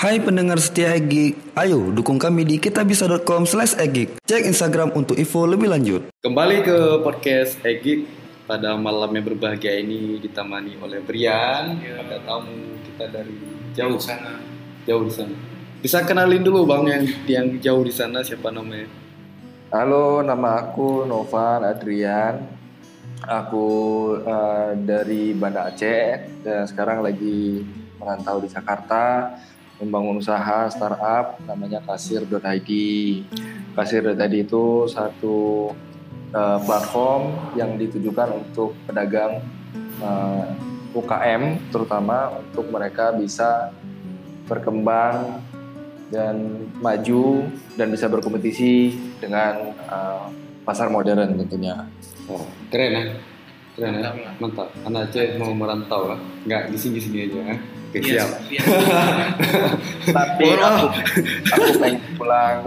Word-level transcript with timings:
Hai 0.00 0.16
pendengar 0.16 0.56
setia 0.56 0.96
Egik, 0.96 1.36
ayo 1.52 1.92
dukung 1.92 2.16
kami 2.16 2.48
di 2.48 2.56
kitabisa.com 2.56 3.44
slash 3.44 3.76
Egik. 3.76 4.16
Cek 4.24 4.48
Instagram 4.48 4.96
untuk 4.96 5.12
info 5.20 5.44
lebih 5.44 5.68
lanjut. 5.68 6.08
Kembali 6.24 6.64
ke 6.64 7.04
podcast 7.04 7.60
Egik 7.60 8.08
pada 8.48 8.80
malam 8.80 9.12
yang 9.12 9.28
berbahagia 9.28 9.76
ini 9.76 10.16
ditemani 10.16 10.80
oleh 10.80 11.04
Brian. 11.04 11.76
Ada 11.84 12.16
tamu 12.24 12.80
kita 12.80 13.12
dari 13.12 13.36
jauh 13.76 14.00
sana. 14.00 14.40
jauh 14.88 15.04
di 15.04 15.12
sana. 15.12 15.36
Bisa 15.84 16.00
kenalin 16.00 16.40
dulu 16.40 16.64
bang 16.64 16.84
yang 16.88 17.04
yang 17.28 17.46
jauh 17.60 17.84
di 17.84 17.92
sana 17.92 18.24
siapa 18.24 18.48
namanya? 18.48 18.88
Halo, 19.68 20.24
nama 20.24 20.64
aku 20.64 21.04
Novan 21.04 21.60
Adrian. 21.60 22.40
Aku 23.28 23.68
eh, 24.16 24.80
dari 24.80 25.36
Banda 25.36 25.68
Aceh 25.68 26.40
dan 26.40 26.64
sekarang 26.64 27.04
lagi 27.04 27.60
merantau 28.00 28.40
di 28.40 28.48
Jakarta 28.48 29.36
membangun 29.80 30.20
usaha 30.20 30.68
startup 30.68 31.40
namanya 31.48 31.80
kasir.id. 31.82 32.70
Kasir.id 33.74 34.34
itu 34.36 34.86
satu 34.86 35.70
eh, 36.30 36.58
platform 36.62 37.56
yang 37.56 37.80
ditujukan 37.80 38.44
untuk 38.44 38.76
pedagang 38.84 39.40
eh, 40.00 40.46
UKM 40.90 41.70
terutama 41.70 42.34
untuk 42.42 42.66
mereka 42.70 43.14
bisa 43.14 43.70
berkembang 44.50 45.38
dan 46.10 46.66
maju 46.82 47.46
dan 47.78 47.86
bisa 47.94 48.10
berkompetisi 48.10 48.98
dengan 49.22 49.70
uh, 49.86 50.26
pasar 50.66 50.90
modern 50.90 51.38
tentunya. 51.38 51.86
Oh, 52.26 52.42
keren 52.66 52.90
ya. 52.90 53.02
Keren 53.78 54.02
ya. 54.02 54.10
Mantap. 54.42 54.74
Anak 54.82 55.14
Aceh 55.14 55.38
mau 55.38 55.54
merantau 55.54 56.10
lah. 56.10 56.18
Enggak 56.42 56.74
di 56.74 56.78
sini 56.82 56.98
sini 56.98 57.30
aja. 57.30 57.54
ya. 57.54 57.56
Oke, 57.90 57.98
Iya, 58.06 58.22
siap. 58.22 58.30
iya. 58.54 58.62
Tapi 60.14 60.46
aku, 60.54 60.86
aku 61.50 61.68
pengen 61.82 61.98
pulang. 62.14 62.62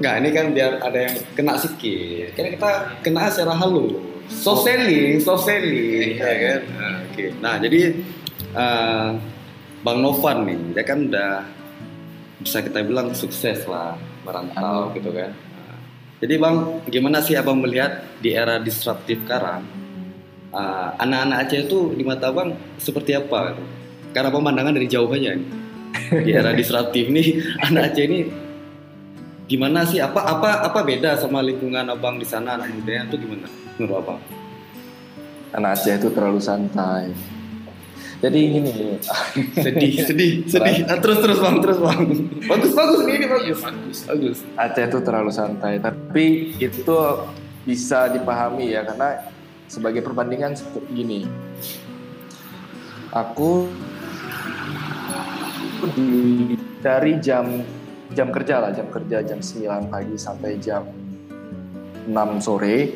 Enggak, 0.00 0.14
ini 0.24 0.28
kan 0.32 0.46
biar 0.56 0.72
ada 0.80 0.98
yang 1.04 1.14
kena 1.36 1.60
sikit. 1.60 2.32
Karena 2.32 2.48
kita 2.56 2.70
kena 3.04 3.28
secara 3.28 3.52
halus. 3.60 4.00
Soft 4.32 4.64
selling, 4.64 5.20
soft 5.20 5.44
selling, 5.44 6.16
ya 6.16 6.32
kan? 6.40 6.60
Nah, 6.72 6.96
Oke. 7.12 7.24
Nah, 7.44 7.54
jadi 7.60 7.80
eh, 8.56 9.08
Bang 9.84 9.98
Novan 10.00 10.48
nih, 10.48 10.58
dia 10.72 10.84
kan 10.88 11.04
udah 11.04 11.44
bisa 12.40 12.64
kita 12.64 12.80
bilang 12.88 13.12
sukses 13.12 13.68
lah 13.68 14.00
merantau 14.24 14.96
gitu 14.96 15.12
kan. 15.12 15.28
Nah, 15.28 15.76
jadi 16.24 16.40
Bang, 16.40 16.80
gimana 16.88 17.20
sih 17.20 17.36
Abang 17.36 17.60
melihat 17.60 18.00
di 18.24 18.32
era 18.32 18.56
disruptif 18.56 19.20
sekarang 19.28 19.83
eh, 20.54 20.88
anak-anak 21.02 21.50
Aceh 21.50 21.66
itu 21.66 21.92
di 21.98 22.06
mata 22.06 22.30
Abang 22.30 22.54
seperti 22.78 23.18
apa? 23.18 23.58
Karena 24.14 24.30
pemandangan 24.30 24.72
dari 24.78 24.86
jauh 24.86 25.10
aja 25.10 25.34
nih. 25.34 25.48
Di 26.22 26.30
era 26.30 26.54
disruptif 26.58 27.10
nih 27.10 27.42
anak 27.66 27.92
Aceh 27.92 28.04
ini 28.06 28.18
gimana 29.44 29.84
sih 29.84 30.00
apa 30.00 30.24
apa 30.24 30.64
apa 30.64 30.80
beda 30.80 31.20
sama 31.20 31.44
lingkungan 31.44 31.84
abang 31.84 32.16
di 32.16 32.24
sana 32.24 32.56
anak 32.56 32.72
muda 32.72 33.04
itu 33.04 33.20
gimana 33.20 33.44
menurut 33.76 34.00
abang 34.00 34.20
Anak 35.54 35.78
Aceh 35.78 35.94
itu 35.94 36.10
terlalu 36.10 36.42
santai. 36.42 37.14
Jadi 38.18 38.40
gini, 38.58 38.72
sedih 39.64 39.92
sedih 40.02 40.32
sedih 40.50 40.82
Ah, 40.90 40.98
terus 40.98 41.22
terus 41.22 41.38
bang 41.38 41.62
terus 41.62 41.78
bang 41.78 42.02
bagus 42.50 42.72
bagus 42.74 42.98
ini 43.06 43.26
bagus 43.30 43.58
bagus. 43.62 43.98
bagus 44.10 44.38
Aceh 44.58 44.84
itu 44.90 44.98
terlalu 45.06 45.30
santai. 45.30 45.78
Tapi 45.78 46.58
itu 46.58 46.98
bisa 47.62 48.10
dipahami 48.10 48.74
ya 48.74 48.82
karena 48.82 49.30
sebagai 49.74 50.06
perbandingan 50.06 50.54
seperti 50.54 50.86
gini. 50.94 51.20
Aku 53.10 53.66
di 55.98 56.54
dari 56.78 57.18
jam 57.18 57.58
jam 58.14 58.30
kerja 58.30 58.62
lah, 58.62 58.70
jam 58.70 58.86
kerja 58.86 59.26
jam 59.26 59.42
9 59.42 59.90
pagi 59.90 60.14
sampai 60.14 60.50
jam 60.62 60.86
6 62.06 62.14
sore 62.38 62.94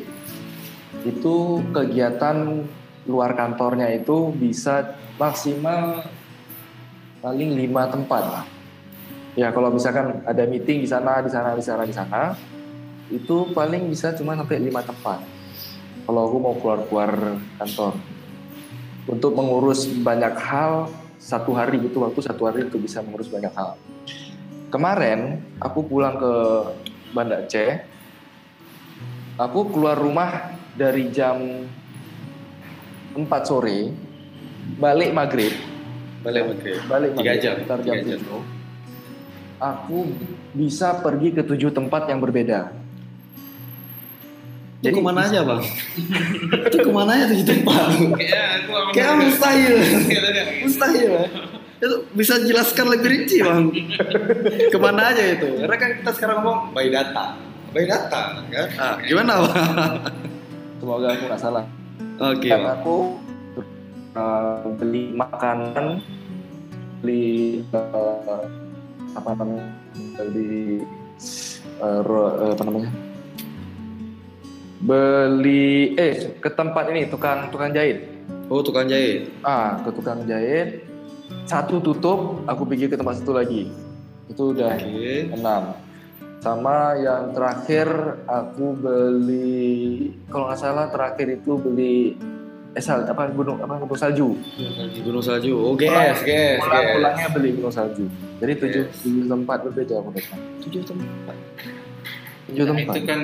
itu 1.03 1.63
kegiatan 1.75 2.63
luar 3.07 3.35
kantornya 3.35 3.91
itu 3.91 4.31
bisa 4.35 4.95
maksimal 5.19 6.03
paling 7.19 7.51
lima 7.55 7.91
tempat 7.91 8.23
lah. 8.23 8.45
Ya 9.37 9.51
kalau 9.53 9.71
misalkan 9.71 10.23
ada 10.25 10.43
meeting 10.47 10.83
di 10.83 10.89
sana, 10.89 11.23
di 11.23 11.31
sana, 11.31 11.55
di 11.55 11.63
sana, 11.63 11.83
di 11.85 11.95
sana, 11.95 12.21
itu 13.09 13.49
paling 13.55 13.87
bisa 13.87 14.11
cuma 14.15 14.35
sampai 14.35 14.59
lima 14.59 14.81
tempat. 14.83 15.38
Kalau 16.09 16.25
aku 16.25 16.37
mau 16.41 16.57
keluar-keluar 16.57 17.37
kantor 17.61 17.93
untuk 19.05 19.29
mengurus 19.37 19.85
banyak 19.85 20.41
hal 20.41 20.89
satu 21.21 21.53
hari 21.53 21.85
itu 21.85 22.01
waktu 22.01 22.17
satu 22.25 22.49
hari 22.49 22.65
itu 22.65 22.81
bisa 22.81 23.05
mengurus 23.05 23.29
banyak 23.29 23.53
hal. 23.53 23.77
Kemarin 24.73 25.37
aku 25.61 25.85
pulang 25.85 26.17
ke 26.17 26.33
Banda 27.13 27.45
Aceh, 27.45 27.85
aku 29.37 29.69
keluar 29.69 30.01
rumah 30.01 30.57
dari 30.73 31.13
jam 31.13 31.69
4 33.13 33.29
sore, 33.45 33.93
balik 34.81 35.13
maghrib, 35.13 35.53
balik 36.25 36.57
maghrib 36.57 36.81
balik 36.89 37.13
maghrib 37.21 37.37
jam, 37.37 37.53
sekitar 37.61 37.85
jam. 37.85 38.01
7, 38.01 39.61
aku 39.61 40.09
bisa 40.57 41.05
pergi 41.05 41.37
ke 41.37 41.45
tujuh 41.45 41.69
tempat 41.69 42.09
yang 42.09 42.17
berbeda. 42.17 42.78
Itu 44.79 44.95
ke 44.95 45.01
mana 45.03 45.27
aja 45.27 45.43
bang? 45.43 45.61
Itu 46.71 46.77
ke 46.79 46.91
mana 46.95 47.11
aja 47.19 47.25
tuh 47.27 47.35
aku 47.35 47.67
sama 47.67 48.91
kayak 48.95 49.13
mustahil. 49.19 49.75
Mustahil 50.63 51.09
ya. 51.19 51.25
itu 51.79 51.95
bisa 52.15 52.33
jelaskan 52.47 52.85
lebih 52.87 53.07
rinci 53.11 53.43
bang. 53.43 53.67
Ke 54.71 54.77
mana 54.79 55.11
aja 55.11 55.23
itu? 55.23 55.59
Karena 55.59 55.75
kan 55.75 55.89
kita 55.99 56.11
sekarang 56.15 56.35
ngomong 56.43 56.71
by 56.71 56.87
data. 56.87 57.35
By 57.75 57.83
data 57.83 58.21
kan? 58.39 58.67
Ah, 58.79 58.95
gimana 59.03 59.43
bang? 59.43 59.59
Semoga 60.79 61.07
aku 61.11 61.23
nggak 61.27 61.41
salah. 61.43 61.65
oke 62.19 62.47
bang. 62.47 62.63
aku 62.63 62.95
uh, 64.15 64.63
beli 64.79 65.11
makanan, 65.11 66.03
beli 67.03 67.23
uh, 67.75 68.43
apa 69.11 69.29
namanya, 69.35 69.67
beli 70.19 70.83
uh, 71.83 71.99
ro- 72.03 72.35
uh, 72.47 72.51
apa 72.55 72.63
namanya, 72.67 72.91
beli 74.79 75.93
eh 75.93 76.11
ke 76.35 76.49
tempat 76.49 76.87
ini 76.87 77.05
tukang 77.05 77.47
tukang 77.47 77.69
jahit. 77.69 78.07
oh 78.47 78.59
tukang 78.59 78.87
jahit 78.87 79.27
Ah, 79.41 79.77
ke 79.77 79.89
tukang 79.91 80.23
jahit. 80.23 80.87
Satu 81.45 81.77
tutup, 81.77 82.41
aku 82.45 82.63
pergi 82.63 82.85
ke 82.85 82.95
tempat 82.95 83.21
satu 83.21 83.33
lagi. 83.33 83.69
Itu 84.25 84.49
udah 84.51 84.73
oke 84.73 85.13
enam. 85.31 85.63
Sama 86.39 86.95
yang 86.95 87.35
terakhir 87.35 87.85
aku 88.23 88.71
beli, 88.73 90.09
kalau 90.25 90.47
nggak 90.47 90.57
salah 90.57 90.87
terakhir 90.87 91.27
itu 91.33 91.53
beli 91.53 92.15
eh 92.69 92.79
sal, 92.79 93.01
apa 93.03 93.27
gunung 93.29 93.59
apa 93.59 93.77
gunung 93.77 93.97
salju. 93.97 94.37
gunung 95.01 95.19
salju 95.19 95.51
oh 95.51 95.73
gs 95.73 96.21
gs 96.21 96.61
Pulang 96.61 96.85
pulangnya 96.95 97.27
beli 97.29 97.49
gunung 97.53 97.73
salju. 97.73 98.05
Jadi 98.39 98.53
tujuh, 98.55 98.83
Yes. 98.85 98.97
tujuh 99.03 99.25
tempat 99.27 99.57
berbeda 99.65 99.93
aku 99.99 100.09
datang. 100.15 100.41
tujuh 100.63 100.81
tempat 100.83 101.35
Tujuh 102.47 102.63
Nah, 102.63 102.71
tempat. 102.71 102.93
itu 102.95 103.01
kan 103.05 103.19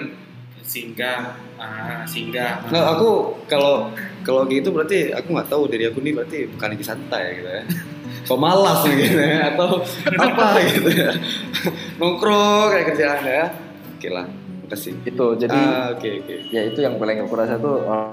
singgah, 0.65 1.37
ah, 1.61 2.01
singgah. 2.03 2.65
Nah, 2.73 2.97
aku 2.97 3.37
kalau 3.45 3.93
kalau 4.25 4.43
gitu 4.49 4.73
berarti 4.73 5.13
aku 5.13 5.37
nggak 5.37 5.49
tahu 5.49 5.69
dari 5.69 5.85
aku 5.85 6.01
nih 6.01 6.13
berarti 6.17 6.39
bukan 6.49 6.67
lagi 6.73 6.85
santai 6.85 7.23
gitu 7.39 7.49
ya. 7.49 7.63
Pemalas 8.29 8.81
gitu 8.89 9.21
ya 9.21 9.53
atau 9.53 9.85
apa 10.17 10.45
gitu 10.73 10.89
ya. 10.89 11.13
Nongkrong 12.01 12.73
kayak 12.73 12.85
kerjaan 12.93 13.21
ya. 13.23 13.45
Oke 13.95 14.09
lah, 14.09 14.25
makasih. 14.65 14.97
Itu 15.05 15.37
jadi 15.37 15.53
ah, 15.53 15.93
oke 15.93 16.09
oke. 16.25 16.35
ya 16.49 16.61
itu 16.65 16.79
yang 16.81 16.97
paling 16.97 17.21
aku 17.21 17.33
rasa 17.37 17.61
tuh 17.61 17.85
uh, 17.85 18.09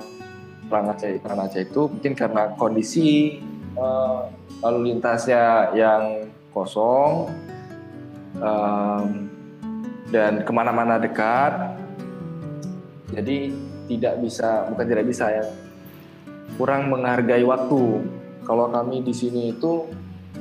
orang 0.69 0.93
Aceh 0.93 1.17
orang 1.25 1.49
Aceh 1.49 1.65
itu 1.65 1.83
mungkin 1.89 2.13
karena 2.13 2.53
kondisi 2.61 3.41
uh, 3.77 4.29
lalu 4.61 4.93
lintasnya 4.93 5.73
yang 5.73 6.29
kosong 6.53 7.33
um, 8.37 9.33
dan 10.13 10.45
ke 10.45 10.53
mana-mana 10.53 11.01
dekat 11.01 11.72
jadi 13.13 13.53
tidak 13.93 14.15
bisa 14.25 14.67
bukan 14.73 14.87
tidak 14.89 15.07
bisa 15.07 15.27
ya. 15.29 15.45
Kurang 16.57 16.89
menghargai 16.89 17.45
waktu. 17.45 17.83
Kalau 18.43 18.67
kami 18.73 19.07
di 19.07 19.15
sini 19.15 19.55
itu 19.55 19.87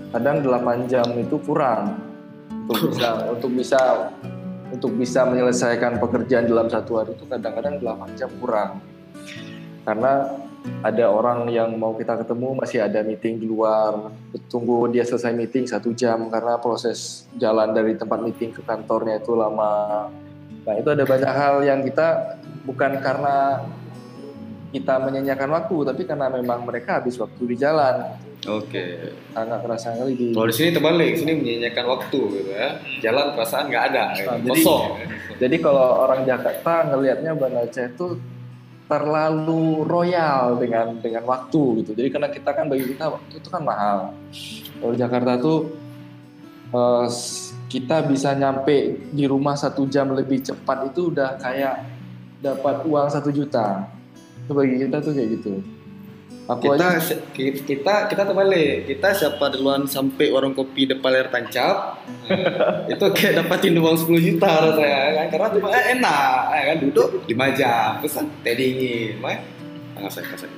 kadang 0.09 0.41
8 0.41 0.87
jam 0.87 1.07
itu 1.19 1.35
kurang. 1.43 1.99
Untuk 2.67 2.91
bisa 2.95 3.07
untuk 3.35 3.51
bisa 3.51 3.79
untuk 4.71 4.91
bisa 4.95 5.27
menyelesaikan 5.27 5.99
pekerjaan 5.99 6.47
dalam 6.47 6.71
satu 6.71 7.03
hari 7.03 7.11
itu 7.11 7.27
kadang-kadang 7.27 7.83
8 7.83 8.19
jam 8.19 8.31
kurang. 8.39 8.79
Karena 9.83 10.31
ada 10.85 11.09
orang 11.09 11.49
yang 11.49 11.73
mau 11.73 11.97
kita 11.97 12.21
ketemu 12.21 12.53
masih 12.53 12.85
ada 12.85 13.01
meeting 13.01 13.41
di 13.41 13.49
luar. 13.49 14.13
Tunggu 14.47 14.87
dia 14.93 15.03
selesai 15.03 15.33
meeting 15.33 15.67
satu 15.67 15.91
jam 15.91 16.29
karena 16.29 16.55
proses 16.61 17.27
jalan 17.35 17.73
dari 17.73 17.97
tempat 17.97 18.21
meeting 18.21 18.53
ke 18.55 18.61
kantornya 18.63 19.19
itu 19.19 19.33
lama. 19.33 20.07
Nah 20.61 20.73
itu 20.77 20.89
ada 20.93 21.03
banyak 21.03 21.31
hal 21.33 21.55
yang 21.65 21.81
kita 21.81 22.37
bukan 22.63 23.01
karena 23.01 23.65
kita 24.71 25.03
menyanyiakan 25.03 25.49
waktu 25.51 25.75
tapi 25.83 26.01
karena 26.07 26.31
memang 26.31 26.63
mereka 26.63 27.03
habis 27.03 27.19
waktu 27.19 27.43
di 27.43 27.55
jalan 27.59 28.15
Oke. 28.49 29.13
Agak 29.37 29.61
kerasa 29.61 29.93
kali 29.93 30.17
di 30.17 30.27
Kalau 30.33 30.49
di 30.49 30.55
sini 30.57 30.73
terbalik, 30.73 31.13
sini 31.13 31.37
menyanyikan 31.37 31.85
waktu 31.85 32.19
gitu 32.41 32.49
ya. 32.49 32.81
Jalan 32.97 33.37
perasaan 33.37 33.69
nggak 33.69 33.85
ada. 33.93 34.03
Nah, 34.17 34.37
jadi- 34.41 34.49
kosong. 34.49 34.85
Jadi 35.37 35.55
kalau 35.61 36.05
orang 36.05 36.25
Jakarta 36.25 36.89
ngelihatnya 36.89 37.31
Banda 37.37 37.69
Aceh 37.69 37.93
itu 37.93 38.17
terlalu 38.89 39.85
royal 39.85 40.57
dengan 40.57 40.97
dengan 40.97 41.23
waktu 41.29 41.85
gitu. 41.85 41.91
Jadi 41.93 42.09
karena 42.09 42.29
kita 42.33 42.49
kan 42.51 42.65
bagi 42.65 42.85
kita 42.97 43.13
waktu 43.13 43.33
itu 43.37 43.49
kan 43.53 43.61
mahal. 43.61 43.97
Kalau 44.81 44.93
Jakarta 44.97 45.31
tuh 45.37 45.59
eh, 46.73 47.07
kita 47.69 47.97
bisa 48.09 48.33
nyampe 48.33 49.05
di 49.13 49.23
rumah 49.29 49.53
satu 49.53 49.85
jam 49.85 50.11
lebih 50.11 50.41
cepat 50.43 50.91
itu 50.91 51.13
udah 51.13 51.37
kayak 51.39 52.00
dapat 52.41 52.83
uang 52.89 53.07
satu 53.07 53.29
juta. 53.29 53.85
Itu 54.43 54.51
bagi 54.57 54.81
kita 54.81 54.97
tuh 54.99 55.13
kayak 55.13 55.29
gitu. 55.39 55.53
Aku 56.49 56.73
Kita 56.73 56.97
aja 56.97 57.15
kita 57.37 57.93
kita 58.11 58.23
terbalik. 58.27 58.89
Kita 58.89 59.13
siapa 59.13 59.53
duluan 59.53 59.85
sampai 59.87 60.33
warung 60.33 60.57
kopi 60.57 60.89
depan 60.89 61.13
layar 61.13 61.29
tancap, 61.31 62.01
eh, 62.27 62.91
itu 62.91 63.05
kayak 63.13 63.45
dapatin 63.45 63.77
uang 63.77 63.95
10 63.95 64.19
juta 64.19 64.49
rasanya 64.49 65.21
kan. 65.21 65.25
Karena 65.31 65.47
cuma 65.53 65.67
eh, 65.71 65.85
enak, 65.95 66.39
eh, 66.51 66.63
kan 66.65 66.77
duduk 66.81 67.07
5 67.29 67.47
jam, 67.55 68.01
pesan 68.03 68.25
teh 68.41 68.57
dingin, 68.57 69.21
mah. 69.21 69.37
Nah, 69.95 70.09
saya 70.09 70.25
kasih. 70.33 70.49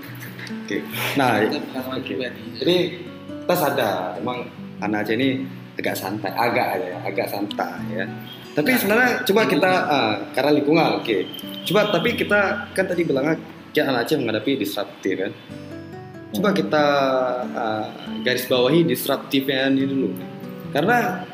Oke. 0.63 0.77
Nah. 1.19 1.44
Jadi 2.57 2.75
kita 3.44 3.56
sadar 3.59 4.15
memang 4.24 4.47
anak 4.80 5.03
Aceh 5.03 5.15
ini 5.19 5.44
agak 5.75 5.95
santai, 6.00 6.31
agak 6.31 6.80
aja 6.80 6.88
ya, 6.95 6.97
agak 7.03 7.27
santai 7.27 7.81
ya. 7.91 8.06
Tapi 8.53 8.69
sebenarnya 8.77 9.25
coba 9.25 9.41
kita 9.45 9.71
ah, 9.83 10.13
karena 10.31 10.51
lingkungan, 10.53 11.01
oke. 11.01 11.17
Coba 11.65 11.89
tapi 11.89 12.13
kita 12.13 12.69
kan 12.71 12.85
tadi 12.85 13.01
bilang 13.01 13.33
kayak 13.73 13.89
anak 13.89 14.05
Aceh 14.05 14.17
menghadapi 14.21 14.61
disruptif 14.61 15.13
kan. 15.17 15.31
Coba 16.33 16.50
kita 16.53 16.85
ah, 17.50 17.85
garis 18.21 18.45
bawahi 18.45 18.85
disruptifnya 18.85 19.73
ini 19.73 19.89
dulu. 19.89 20.09
Karena 20.69 21.25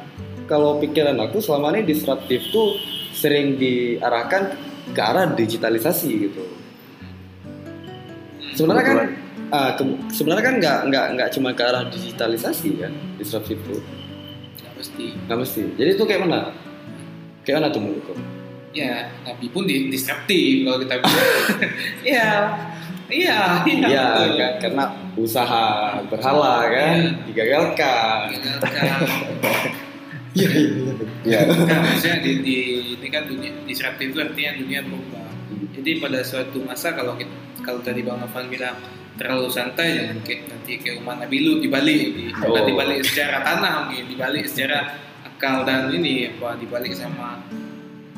kalau 0.47 0.79
pikiran 0.79 1.19
aku 1.19 1.39
selama 1.39 1.75
ini 1.75 1.83
disruptif 1.85 2.39
tuh 2.49 2.79
sering 3.11 3.59
diarahkan 3.59 4.55
ke 4.89 5.01
arah 5.03 5.27
digitalisasi 5.29 6.09
gitu. 6.23 6.43
Sebenarnya 8.55 8.83
kan 8.85 8.97
ah, 9.51 9.71
ke- 9.75 9.99
sebenarnya 10.09 10.43
kan 10.45 10.55
nggak 10.57 10.77
nggak 10.87 11.05
nggak 11.15 11.29
cuma 11.35 11.51
ke 11.51 11.63
arah 11.63 11.83
digitalisasi 11.87 12.69
kan 12.79 12.91
disruptif 13.15 13.59
itu 13.59 13.77
Nggak 14.59 14.73
pasti. 14.77 15.05
nggak 15.15 15.37
mesti 15.37 15.61
jadi 15.75 15.89
itu 15.95 16.03
kayak 16.03 16.21
mana 16.23 16.51
kayak 17.49 17.57
mana 17.57 17.73
tuh 17.73 17.81
menurut 17.81 18.05
kau 18.05 18.17
Ya, 18.69 19.09
tapi 19.25 19.49
pun 19.49 19.65
di 19.65 19.89
disruptif 19.89 20.61
kalau 20.61 20.77
kita 20.77 21.01
bilang. 21.01 21.29
Iya. 22.05 22.29
Iya, 23.09 23.39
iya. 23.65 23.81
Iya 23.89 24.05
betul. 24.13 24.29
kan 24.37 24.53
karena 24.61 24.83
usaha 25.17 25.65
berhala 26.05 26.69
kan 26.69 26.93
Iya. 27.01 27.09
digagalkan 27.25 28.17
Gagalkan. 28.29 28.85
iya 30.37 30.49
iya 30.53 30.69
iya 30.69 30.93
ya 31.25 31.39
Nah, 31.65 31.79
maksudnya 31.81 32.21
di, 32.21 32.31
di 32.45 32.57
ini 32.93 33.07
kan 33.09 33.25
dunia 33.25 33.49
disruptif 33.65 34.13
itu 34.13 34.21
artinya 34.21 34.51
dunia 34.55 34.79
berubah. 34.85 35.25
Jadi 35.73 35.91
pada 35.97 36.19
suatu 36.21 36.61
masa 36.61 36.93
kalau 36.93 37.17
kita, 37.17 37.33
kalau 37.65 37.81
tadi 37.81 38.05
Bang 38.05 38.21
Novan 38.21 38.45
bilang 38.47 38.77
terlalu 39.17 39.49
santai 39.49 39.97
jangan 39.97 40.21
kayak 40.21 40.45
nanti 40.45 40.77
ke 40.77 40.93
rumah 40.95 41.17
Nabilu 41.17 41.57
dibalik 41.59 42.01
di, 42.13 42.23
Oh. 42.37 42.53
bukan 42.53 42.63
dibalik 42.69 43.01
secara 43.01 43.41
tanah 43.41 43.89
mungkin 43.89 44.05
dibalik 44.07 44.45
secara 44.45 45.08
akal 45.39 45.63
dan 45.63 45.87
ini 45.95 46.35
apa 46.35 46.59
dibalik 46.59 46.91
sama 46.91 47.39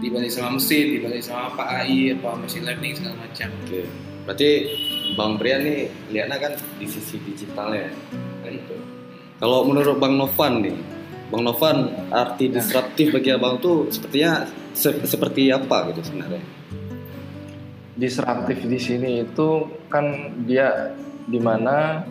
dibalik 0.02 0.34
sama 0.34 0.58
mesin 0.58 0.98
dibalik 0.98 1.22
sama 1.22 1.54
apa 1.54 1.86
AI 1.86 2.18
apa 2.18 2.34
machine 2.34 2.66
learning 2.66 2.98
segala 2.98 3.14
macam. 3.22 3.54
Oke. 3.62 3.86
Berarti 4.26 4.50
bang 5.14 5.32
Brian 5.38 5.62
nih 5.62 5.86
lihatnya 6.10 6.38
kan 6.42 6.54
di 6.82 6.90
sisi 6.90 7.22
digitalnya 7.22 7.94
kan 8.42 8.58
itu 8.58 8.74
kalau 9.38 9.70
menurut 9.70 10.02
bang 10.02 10.18
Novan 10.18 10.66
nih 10.66 10.74
bang 11.30 11.44
Novan 11.46 11.78
arti 12.10 12.50
disruptif 12.50 13.14
bagi 13.14 13.30
abang 13.30 13.62
tuh 13.62 13.94
sepertinya 13.94 14.50
se- 14.74 15.06
seperti 15.06 15.54
apa 15.54 15.94
gitu 15.94 16.02
sebenarnya? 16.02 16.42
Disruptif 18.02 18.66
di 18.66 18.80
sini 18.82 19.22
itu 19.22 19.70
kan 19.94 20.34
dia 20.50 20.98
di 21.30 21.38
mana 21.38 22.02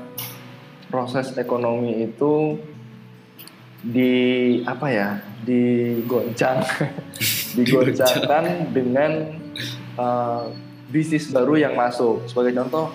proses 0.86 1.34
ekonomi 1.34 1.98
itu 1.98 2.54
di 3.80 4.12
apa 4.64 4.86
ya 4.92 5.08
digoncang. 5.44 6.60
Digoncangkan 7.56 8.70
dengan 8.70 9.36
uh, 9.98 10.48
bisnis 10.88 11.28
baru 11.34 11.58
yang 11.58 11.74
masuk. 11.74 12.24
Sebagai 12.30 12.54
contoh 12.54 12.94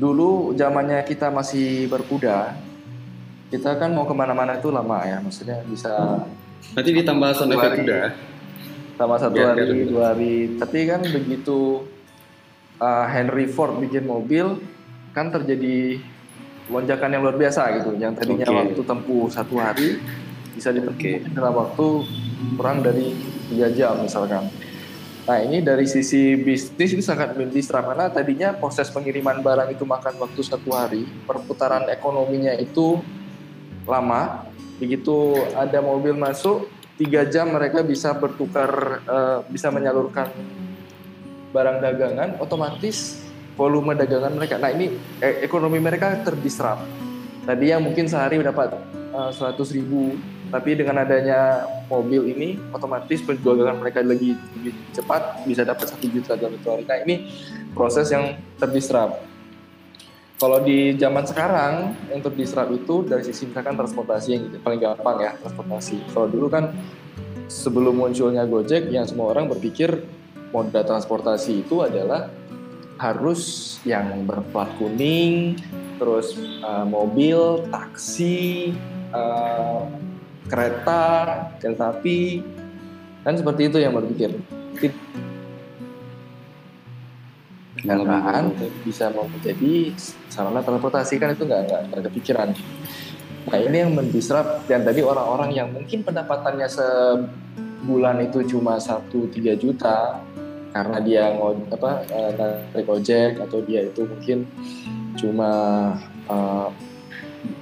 dulu 0.00 0.56
zamannya 0.56 1.04
kita 1.04 1.28
masih 1.28 1.86
berkuda 1.92 2.56
kita 3.52 3.76
kan 3.76 3.92
mau 3.92 4.08
ke 4.08 4.16
mana-mana 4.16 4.56
itu 4.56 4.72
lama 4.72 5.04
ya. 5.04 5.20
Maksudnya 5.20 5.60
bisa 5.68 6.24
nanti 6.72 6.90
ditambah 6.96 7.28
effect 7.36 7.52
hari. 7.52 7.84
udah 7.84 8.06
sama 8.96 9.16
satu 9.20 9.36
Biar- 9.36 9.52
hari 9.52 9.62
biar- 9.68 9.88
dua 9.92 10.04
hari. 10.16 10.36
Tapi 10.56 10.78
kan 10.88 11.00
begitu 11.04 11.84
uh, 12.80 13.04
Henry 13.12 13.44
Ford 13.52 13.76
bikin 13.76 14.08
mobil 14.08 14.56
kan 15.12 15.28
terjadi 15.28 16.00
lonjakan 16.70 17.10
yang 17.10 17.22
luar 17.26 17.36
biasa 17.38 17.62
gitu 17.80 17.90
yang 17.98 18.14
tadinya 18.14 18.46
Oke. 18.46 18.54
waktu 18.54 18.82
tempuh 18.86 19.26
satu 19.32 19.54
hari 19.58 19.98
bisa 20.54 20.70
ditempuh 20.70 20.94
Oke. 20.94 21.12
dalam 21.34 21.54
waktu 21.56 21.86
kurang 22.54 22.78
dari 22.84 23.16
tiga 23.50 23.68
jam 23.74 23.98
misalkan 23.98 24.46
nah 25.22 25.38
ini 25.38 25.62
dari 25.62 25.86
sisi 25.86 26.34
bisnis 26.34 26.98
ini 26.98 27.02
sangat 27.02 27.38
mendisrupt 27.38 27.94
karena 27.94 28.10
tadinya 28.10 28.48
proses 28.58 28.90
pengiriman 28.90 29.38
barang 29.38 29.70
itu 29.70 29.86
makan 29.86 30.18
waktu 30.18 30.42
satu 30.42 30.70
hari 30.74 31.06
perputaran 31.26 31.86
ekonominya 31.86 32.58
itu 32.58 32.98
lama 33.86 34.50
begitu 34.82 35.38
ada 35.54 35.78
mobil 35.78 36.18
masuk 36.18 36.66
tiga 36.98 37.22
jam 37.22 37.54
mereka 37.54 37.86
bisa 37.86 38.10
bertukar 38.18 39.02
eh, 39.06 39.38
bisa 39.46 39.70
menyalurkan 39.70 40.26
barang 41.54 41.78
dagangan 41.78 42.42
otomatis 42.42 43.21
volume 43.62 43.94
dagangan 43.94 44.34
mereka. 44.34 44.58
Nah 44.58 44.74
ini 44.74 44.90
eh, 45.22 45.46
ekonomi 45.46 45.78
mereka 45.78 46.18
terdisrupt 46.26 46.82
tadi 47.46 47.70
yang 47.70 47.86
mungkin 47.86 48.10
sehari 48.10 48.42
dapat 48.42 48.74
seratus 49.30 49.70
ribu. 49.70 50.18
Tapi 50.52 50.76
dengan 50.76 51.00
adanya 51.00 51.64
mobil 51.88 52.28
ini 52.28 52.60
otomatis 52.76 53.24
penjualan 53.24 53.72
mereka 53.72 54.04
lagi 54.04 54.36
lebih 54.36 54.76
cepat 54.92 55.48
bisa 55.48 55.64
dapat 55.64 55.88
satu 55.88 56.04
juta 56.12 56.36
dalam 56.36 56.60
satu 56.60 56.76
hari. 56.76 56.84
Nah 56.84 56.98
ini 57.00 57.14
proses 57.72 58.12
yang 58.12 58.36
terdisrupt 58.60 59.32
kalau 60.42 60.58
di 60.58 60.98
zaman 60.98 61.22
sekarang 61.22 61.94
untuk 62.10 62.34
disrupt 62.34 62.74
itu 62.74 63.06
dari 63.06 63.22
sisi 63.22 63.46
misalkan 63.46 63.78
transportasi 63.78 64.28
yang 64.34 64.42
paling 64.58 64.82
gampang 64.82 65.22
ya 65.22 65.38
transportasi. 65.38 66.02
Kalau 66.10 66.26
dulu 66.26 66.50
kan 66.50 66.74
sebelum 67.46 67.94
munculnya 67.94 68.42
Gojek 68.42 68.90
yang 68.90 69.06
semua 69.06 69.30
orang 69.30 69.46
berpikir 69.46 70.02
moda 70.50 70.82
transportasi 70.82 71.62
itu 71.62 71.86
adalah 71.86 72.26
harus 73.02 73.42
yang 73.82 74.22
berplat 74.22 74.70
kuning, 74.78 75.58
terus 75.98 76.38
uh, 76.62 76.86
mobil, 76.86 77.66
taksi, 77.74 78.70
uh, 79.10 79.90
kereta, 80.46 81.02
kereta 81.58 81.90
api, 81.90 82.46
kan 83.26 83.34
seperti 83.34 83.66
itu 83.66 83.82
yang 83.82 83.98
berpikir. 83.98 84.38
kendaraan 87.82 88.54
bisa 88.86 89.10
mau 89.10 89.26
menjadi 89.26 89.90
sarana 90.30 90.62
transportasi 90.62 91.18
kan 91.18 91.34
itu 91.34 91.42
nggak 91.42 91.90
nggak 91.90 91.98
ada 91.98 92.10
pikiran. 92.14 92.48
Nah 93.50 93.58
ini 93.58 93.76
yang 93.82 93.90
mendisrupt 93.98 94.70
dan 94.70 94.86
tadi 94.86 95.02
orang-orang 95.02 95.50
yang 95.50 95.74
mungkin 95.74 96.06
pendapatannya 96.06 96.70
sebulan 96.70 98.22
itu 98.22 98.46
cuma 98.54 98.78
satu 98.78 99.26
tiga 99.34 99.58
juta 99.58 100.22
karena 100.72 100.98
dia 101.04 101.30
ngoj 101.36 101.68
apa 101.68 101.90
eh, 102.08 102.30
narik 102.72 102.88
ojek 102.88 103.32
atau 103.38 103.60
dia 103.62 103.84
itu 103.84 104.08
mungkin 104.08 104.48
cuma 105.20 105.50
eh, 106.26 106.68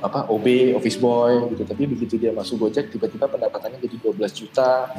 apa 0.00 0.28
OB 0.28 0.76
office 0.76 1.00
boy 1.00 1.50
gitu. 1.52 1.64
Tapi 1.64 1.88
begitu 1.88 2.14
dia 2.20 2.32
masuk 2.36 2.68
Gojek 2.68 2.92
tiba-tiba 2.92 3.28
pendapatannya 3.28 3.80
jadi 3.80 3.96
12 4.12 4.40
juta. 4.44 4.92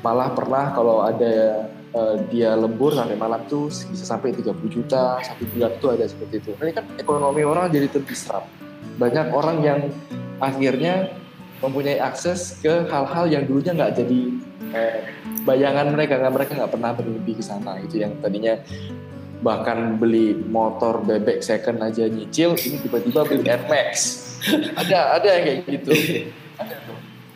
Malah 0.00 0.32
pernah 0.32 0.72
kalau 0.72 1.00
ada 1.04 1.68
uh, 1.96 2.16
dia 2.28 2.56
lembur 2.56 2.92
sampai 2.92 3.16
malam 3.16 3.40
tuh 3.48 3.68
bisa 3.68 4.04
sampai 4.04 4.36
30 4.36 4.52
juta 4.68 5.20
satu 5.20 5.44
bulan 5.48 5.72
tuh 5.80 5.96
ada 5.96 6.04
seperti 6.08 6.40
itu. 6.40 6.50
Ini 6.56 6.72
kan 6.72 6.84
ekonomi 7.00 7.44
orang 7.44 7.72
jadi 7.72 7.88
terdisrupt 7.88 8.48
banyak 8.94 9.26
orang 9.34 9.58
yang 9.62 9.80
akhirnya 10.38 11.10
mempunyai 11.64 11.98
akses 11.98 12.60
ke 12.60 12.84
hal-hal 12.92 13.24
yang 13.26 13.48
dulunya 13.48 13.72
nggak 13.72 13.96
jadi 13.96 14.20
eh, 14.76 14.98
bayangan 15.48 15.88
mereka 15.96 16.20
nggak 16.20 16.34
mereka 16.36 16.52
nggak 16.60 16.72
pernah 16.72 16.90
bermimpi 16.92 17.32
ke 17.40 17.44
sana. 17.44 17.80
Itu 17.80 17.96
yang 18.00 18.20
tadinya 18.20 18.60
bahkan 19.44 20.00
beli 20.00 20.32
motor 20.36 21.04
bebek 21.04 21.44
second 21.44 21.84
aja 21.84 22.08
nyicil 22.08 22.56
ini 22.56 22.76
tiba-tiba 22.80 23.20
beli 23.28 23.44
Air 23.48 23.64
Max. 23.68 24.20
Ada 24.80 25.16
ada 25.16 25.28
yang 25.40 25.44
kayak 25.44 25.58
gitu. 25.72 25.92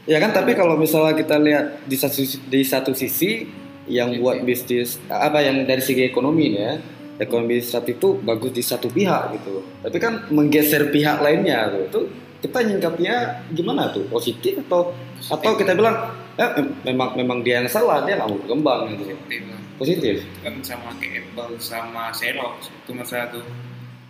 Ya 0.09 0.17
kan, 0.25 0.33
tapi 0.33 0.57
kalau 0.57 0.81
misalnya 0.81 1.13
kita 1.13 1.37
lihat 1.37 1.85
di 1.85 1.93
satu 1.93 2.25
di 2.49 2.65
satu 2.65 2.97
sisi 2.97 3.45
yang 3.93 4.17
buat 4.17 4.41
bisnis 4.41 4.97
apa 5.13 5.45
yang 5.45 5.69
dari 5.69 5.85
segi 5.85 6.01
ekonomi 6.01 6.57
ya, 6.57 6.81
ekonomi 7.21 7.61
disruptif 7.61 8.01
itu 8.01 8.17
bagus 8.25 8.57
di 8.57 8.65
satu 8.65 8.89
pihak 8.89 9.37
gitu. 9.37 9.61
Tapi 9.85 9.97
kan 10.01 10.25
menggeser 10.33 10.89
pihak 10.89 11.21
lainnya 11.21 11.69
tuh 11.69 11.85
itu 11.85 12.01
kita 12.39 12.59
nyingkapnya 12.63 13.15
gimana 13.53 13.91
tuh? 13.91 14.07
Positif 14.07 14.59
atau 14.67 14.95
atau 15.19 15.53
kita 15.59 15.75
bilang 15.75 16.15
eh, 16.39 16.51
mem- 16.59 16.75
memang 16.87 17.09
memang 17.19 17.39
dia 17.43 17.59
yang 17.59 17.67
salah 17.67 18.07
dia 18.07 18.15
nggak 18.19 18.29
mau 18.31 18.39
berkembang 18.39 18.81
gitu. 18.95 19.05
Positif 19.15 19.59
positif? 19.79 20.17
Kan 20.43 20.55
sama 20.67 20.91
kayak 20.99 21.31
Apple 21.31 21.55
sama 21.63 22.11
Xerox 22.11 22.71
itu 22.71 22.91
masalah 22.93 23.31
tuh. 23.31 23.47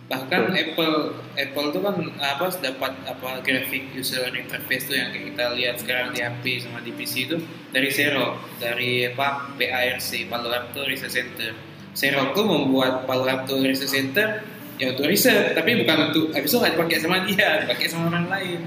Bahkan 0.09 0.57
Apple 0.57 1.13
Apple 1.37 1.67
tuh 1.69 1.81
kan 1.85 1.95
apa 2.17 2.49
dapat 2.57 2.93
apa 3.05 3.29
graphic 3.45 3.93
user 3.93 4.25
interface 4.33 4.89
tuh 4.89 4.97
yang 4.97 5.13
kayak 5.13 5.25
kita 5.33 5.45
lihat 5.53 5.75
sekarang 5.77 6.07
di 6.17 6.25
HP 6.25 6.65
sama 6.65 6.81
di 6.81 6.89
PC 6.97 7.29
itu 7.29 7.37
dari 7.69 7.93
Xerox 7.93 8.57
dari 8.57 9.05
apa 9.05 9.53
PARC 9.53 10.09
Palo 10.25 10.49
Alto 10.49 10.81
Research 10.89 11.13
Center. 11.13 11.53
Xerox 11.93 12.33
tuh 12.33 12.45
membuat 12.49 13.05
Palo 13.05 13.29
Alto 13.29 13.61
Research 13.61 13.93
Center 13.93 14.41
ya 14.79 14.95
untuk 14.95 15.05
riset 15.05 15.51
tapi 15.53 15.75
bukan 15.77 16.09
untuk 16.09 16.31
habis 16.31 16.47
itu 16.47 16.57
nggak 16.57 16.73
dipakai 16.73 16.97
sama 16.97 17.17
dia 17.23 17.49
dipakai 17.61 17.85
sama 17.85 18.03
orang 18.07 18.25
lain. 18.27 18.59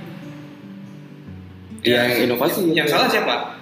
Yang 1.82 2.30
inovasi. 2.30 2.60
yang 2.70 2.86
salah 2.86 3.08
siapa? 3.08 3.58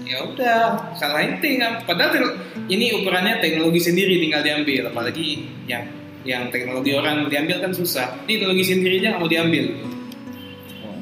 Ya 0.00 0.16
udah 0.22 0.94
salahin 0.94 1.36
ting 1.40 1.58
padahal 1.84 2.14
te- 2.14 2.36
ini 2.68 2.92
ukurannya 2.94 3.36
teknologi 3.40 3.80
sendiri 3.82 4.16
tinggal 4.16 4.40
diambil 4.40 4.88
apalagi 4.88 5.44
yang 5.66 5.84
yang 6.22 6.48
teknologi 6.48 6.92
orang 6.92 7.26
diambil 7.26 7.58
kan 7.58 7.72
susah. 7.72 8.20
Ini 8.24 8.40
teknologi 8.40 8.64
sendiri 8.64 8.94
aja 9.00 9.16
nggak 9.16 9.20
mau 9.20 9.28
diambil. 9.28 9.64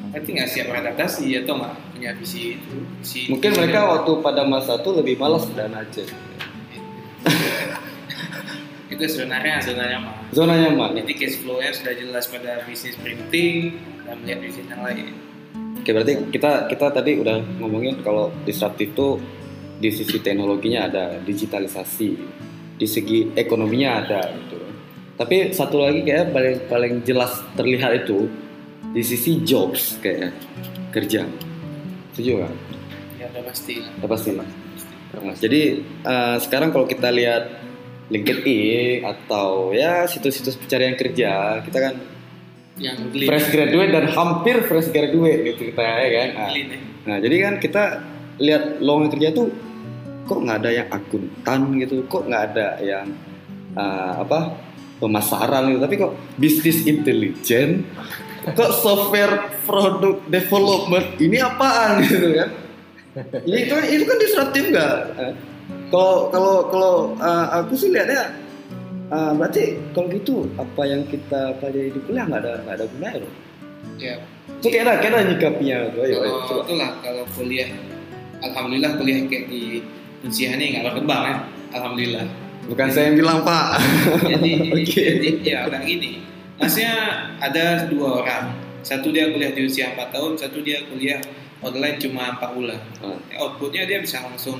Berarti 0.09 0.29
nggak 0.33 0.49
siap 0.49 0.65
beradaptasi 0.67 1.25
atau 1.37 1.53
nggak 1.61 1.73
punya 1.93 2.11
visi 2.15 2.55
itu 2.55 2.75
visi 2.97 3.21
mungkin 3.27 3.51
mereka 3.53 3.77
yang- 3.77 3.89
waktu 3.93 4.11
pada 4.23 4.41
masa 4.47 4.79
itu 4.79 4.89
lebih 4.95 5.19
malas 5.19 5.43
dan 5.51 5.75
aja 5.75 6.03
itu 8.99 9.15
sebenarnya 9.15 9.63
zona 9.63 9.83
nyaman 9.87 10.13
zona 10.35 10.53
nyaman 10.59 10.89
jadi 10.99 11.13
cash 11.15 11.39
flow-nya 11.39 11.71
sudah 11.71 11.93
jelas 11.95 12.27
pada 12.27 12.59
bisnis 12.67 12.99
printing 12.99 13.79
dan 14.03 14.19
melihat 14.19 14.39
bisnis 14.43 14.67
yang 14.67 14.83
lain 14.83 15.15
Oke 15.79 15.95
berarti 15.95 16.27
kita 16.27 16.67
kita 16.67 16.91
tadi 16.91 17.15
udah 17.23 17.39
ngomongin 17.63 18.03
kalau 18.03 18.35
disruptif 18.43 18.91
itu 18.91 19.15
di 19.79 19.89
sisi 19.95 20.19
teknologinya 20.19 20.91
ada 20.91 21.05
digitalisasi, 21.23 22.09
di 22.75 22.87
segi 22.87 23.31
ekonominya 23.31 24.03
ada 24.03 24.27
gitu. 24.27 24.59
Tapi 25.15 25.55
satu 25.55 25.79
lagi 25.79 26.03
kayak 26.03 26.35
paling 26.35 26.57
paling 26.67 26.93
jelas 27.07 27.39
terlihat 27.55 28.05
itu 28.05 28.27
di 28.91 28.99
sisi 28.99 29.39
jobs 29.47 29.95
kayak 30.03 30.35
kerja. 30.91 31.23
Setuju 32.11 32.43
kan? 32.43 32.53
ya 33.19 33.25
udah 33.31 33.43
pasti 33.47 33.75
Udah 34.03 34.09
pasti 34.11 34.29
mas. 34.35 34.51
Mas, 35.19 35.37
Jadi 35.41 35.81
eh, 35.83 36.37
sekarang 36.43 36.75
kalau 36.75 36.85
kita 36.85 37.07
lihat 37.09 37.58
LinkedIn 38.09 39.05
atau 39.05 39.69
ya 39.69 40.09
situs-situs 40.09 40.57
pencarian 40.57 40.97
kerja, 40.97 41.61
kita 41.61 41.77
kan 41.77 41.93
yang 42.79 43.11
geli 43.11 43.27
fresh 43.27 43.53
graduate 43.53 43.91
dan 43.91 44.05
hampir 44.09 44.65
fresh 44.65 44.89
graduate 44.89 45.45
gitu 45.53 45.69
kita 45.69 45.83
ya 45.83 46.09
kan. 46.09 46.29
Nah, 46.35 46.49
nih 46.53 46.81
Nah, 47.09 47.17
jadi 47.17 47.35
kan 47.41 47.53
kita 47.57 47.83
lihat 48.37 48.83
lowongan 48.83 49.09
kerja 49.09 49.29
tuh 49.33 49.49
kok 50.29 50.39
nggak 50.45 50.57
ada 50.61 50.71
yang 50.71 50.87
akuntan 50.93 51.59
gitu, 51.81 52.05
kok 52.05 52.29
nggak 52.29 52.43
ada 52.53 52.77
yang 52.85 53.07
uh, 53.73 54.21
apa 54.21 54.61
pemasaran 55.01 55.73
gitu, 55.73 55.79
tapi 55.81 55.95
kok 55.97 56.13
bisnis 56.37 56.85
intelijen, 56.85 57.87
kok 58.45 58.71
software 58.77 59.49
product 59.65 60.27
development 60.29 61.17
ini 61.17 61.41
apaan 61.41 62.03
gitu 62.05 62.29
kan? 62.35 62.49
Ini 63.41 63.57
itu 63.65 63.75
itu 63.89 64.03
kan 64.05 64.17
disruptif 64.21 64.63
nggak? 64.69 64.97
Kalau 65.89 66.29
kalau 66.29 66.55
kalau 66.69 66.93
uh, 67.17 67.45
aku 67.59 67.73
sih 67.73 67.89
lihatnya 67.89 68.33
uh, 69.09 69.33
berarti 69.33 69.77
kalau 69.91 70.07
gitu 70.13 70.45
apa 70.55 70.81
yang 70.85 71.01
kita 71.09 71.57
pelajari 71.57 71.89
di 71.89 71.99
kuliah 72.05 72.25
nggak 72.29 72.41
ada 72.45 72.53
nggak 72.65 72.75
ada 72.77 72.85
gunanya 72.93 73.17
loh. 73.25 73.33
ya 73.97 74.15
Itu 74.59 74.67
kayak 74.69 75.01
ada 75.01 75.19
nyikapinya 75.25 75.77
tuh. 75.95 76.01
Ayo, 76.03 76.17
coba. 76.45 76.61
itulah 76.67 76.91
kalau 77.01 77.23
kuliah 77.33 77.69
alhamdulillah 78.39 78.91
kuliah 78.95 79.19
kayak 79.27 79.45
di 79.49 79.81
Unsia 80.19 80.55
ini 80.55 80.75
nggak 80.77 80.83
berkembang 80.93 81.21
ya 81.25 81.35
alhamdulillah 81.75 82.25
Bukan 82.69 82.85
saya 82.93 83.09
yang 83.09 83.17
bilang 83.17 83.41
Pak. 83.41 83.81
jadi, 84.29 84.51
Oke. 84.77 85.01
jadi 85.01 85.29
ya 85.41 85.59
kayak 85.65 85.85
gini 85.89 86.21
maksudnya 86.59 86.93
ada 87.39 87.87
dua 87.89 88.21
orang 88.21 88.45
satu 88.83 89.09
dia 89.09 89.31
kuliah 89.31 89.51
di 89.55 89.63
usia 89.65 89.91
4 89.95 90.11
tahun 90.11 90.31
satu 90.37 90.59
dia 90.61 90.83
kuliah 90.87 91.17
online 91.63 91.97
cuma 91.99 92.35
4 92.37 92.55
bulan 92.55 92.79
Hmm. 92.99 93.15
outputnya 93.39 93.87
dia 93.87 93.99
bisa 94.03 94.19
langsung 94.21 94.59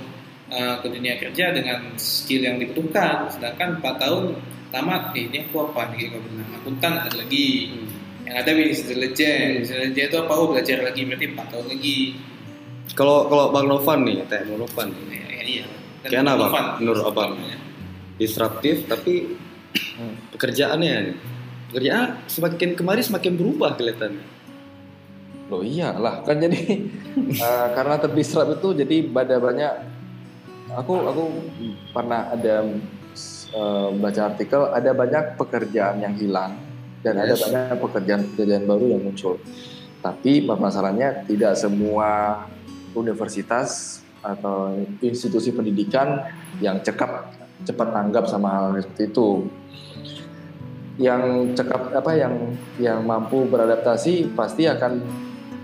uh, 0.49 0.75
ke 0.81 0.87
dunia 0.89 1.15
kerja 1.17 1.53
dengan 1.53 1.93
skill 1.95 2.45
yang 2.45 2.57
dibutuhkan. 2.57 3.29
Sedangkan 3.29 3.79
4 3.81 4.01
tahun 4.01 4.23
tamat 4.69 5.17
eh, 5.17 5.25
ini 5.29 5.37
aku 5.49 5.71
apa 5.71 5.93
nih 5.93 6.13
kalau 6.13 6.23
bilang? 6.25 6.49
Akuntan 6.57 6.93
ada 7.05 7.15
lagi. 7.15 7.47
Yang 8.27 8.35
ada 8.35 8.51
bisnis 8.53 8.79
intelijen 8.85 9.47
bisnis 9.63 9.77
intelijen 9.77 10.05
itu 10.09 10.17
apa? 10.21 10.33
Oh 10.37 10.47
belajar 10.51 10.77
lagi 10.83 11.01
berarti 11.05 11.25
4 11.33 11.51
tahun 11.53 11.65
lagi. 11.69 11.99
Kalau 12.97 13.17
kalau 13.29 13.45
Bang 13.53 13.69
Novan 13.69 13.99
nih, 14.03 14.25
Teh 14.25 14.41
Bang 14.43 14.59
Novan. 14.59 14.87
Ya, 15.07 15.25
ya, 15.29 15.41
iya. 15.45 15.65
Kayak 16.03 16.25
apa, 16.25 16.33
Bang? 16.33 16.37
Novan. 16.41 16.65
Menurut 16.81 17.03
Abang? 17.05 17.31
disruptif 18.19 18.83
tapi 18.85 19.39
pekerjaannya 20.35 20.93
nih. 21.07 21.17
Pekerjaan 21.71 22.25
semakin 22.27 22.69
kemari 22.75 23.01
semakin 23.01 23.33
berubah 23.39 23.79
kelihatannya. 23.79 24.25
Loh 25.49 25.65
iyalah 25.65 26.21
kan 26.27 26.37
jadi 26.37 26.59
eh, 27.47 27.67
karena 27.73 27.95
terdisrupt 27.97 28.59
itu 28.59 28.69
jadi 28.85 28.95
pada 29.09 29.41
banyak 29.41 29.73
aku 30.79 30.93
aku 31.03 31.23
pernah 31.91 32.31
ada 32.31 32.55
eh, 33.51 33.89
baca 33.99 34.21
artikel 34.31 34.61
ada 34.71 34.91
banyak 34.95 35.35
pekerjaan 35.35 35.99
yang 35.99 36.15
hilang 36.15 36.55
dan 37.03 37.15
ada 37.19 37.35
Yes. 37.35 37.43
banyak 37.47 37.79
pekerjaan-pekerjaan 37.79 38.63
baru 38.67 38.85
yang 38.95 39.01
muncul. 39.03 39.39
Tapi 39.99 40.47
masalahnya 40.47 41.27
tidak 41.27 41.59
semua 41.59 42.43
universitas 42.95 43.99
atau 44.19 44.75
institusi 44.99 45.51
pendidikan 45.51 46.27
yang 46.59 46.79
cekap 46.83 47.31
cepat 47.63 47.87
tanggap 47.91 48.23
sama 48.27 48.47
hal 48.51 48.65
seperti 48.79 49.11
itu 49.11 49.47
yang 50.99 51.55
cekap 51.55 51.95
apa 51.95 52.11
yang 52.19 52.35
yang 52.75 52.99
mampu 53.07 53.47
beradaptasi 53.47 54.35
pasti 54.35 54.67
akan 54.67 54.99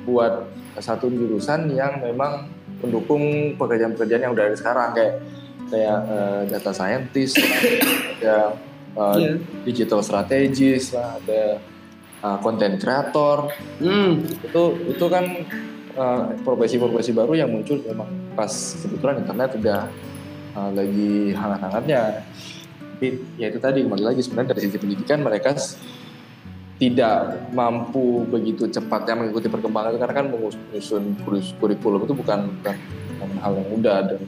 buat 0.07 0.47
satu 0.79 1.11
jurusan 1.11 1.75
yang 1.75 1.99
memang 1.99 2.47
mendukung 2.85 3.23
pekerjaan-pekerjaan 3.55 4.21
yang 4.21 4.33
udah 4.33 4.45
ada 4.45 4.55
sekarang 4.55 4.89
kayak 4.93 5.13
kayak 5.65 5.99
eh, 6.05 6.41
data 6.47 6.71
scientist 6.71 7.35
lah, 7.35 7.51
ada 8.15 8.37
eh, 8.95 9.15
Iya. 9.17 9.33
digital 9.65 9.99
strategist 9.99 10.93
lah, 10.93 11.17
ada 11.17 11.59
eh, 12.21 12.37
content 12.39 12.77
creator 12.77 13.49
Hmm. 13.77 14.23
itu 14.23 14.63
itu 14.87 15.05
kan 15.05 15.25
eh, 15.91 16.23
profesi-profesi 16.41 17.11
baru 17.11 17.33
yang 17.35 17.49
muncul 17.49 17.81
memang 17.81 18.07
pas 18.33 18.49
kebetulan 18.79 19.19
internet 19.19 19.49
udah 19.57 19.81
eh, 20.53 20.69
lagi 20.71 21.13
hangat-hangatnya 21.33 22.01
tapi 22.95 23.07
ya 23.35 23.51
itu 23.51 23.59
tadi 23.59 23.83
kembali 23.83 24.07
lagi 24.07 24.23
sebenarnya 24.23 24.55
dari 24.55 24.61
sisi 24.63 24.79
pendidikan 24.79 25.19
mereka 25.19 25.51
tidak 26.75 27.47
mampu 27.55 28.27
begitu 28.27 28.67
cepatnya 28.67 29.15
mengikuti 29.23 29.47
perkembangan 29.47 29.95
itu 29.95 29.99
karena 30.03 30.15
kan 30.15 30.27
menyusun 30.27 31.03
kurikulum 31.55 32.03
itu 32.03 32.13
bukan, 32.13 32.51
bukan, 32.59 32.75
hal 33.39 33.51
yang 33.55 33.67
mudah 33.71 33.97
dan 34.03 34.19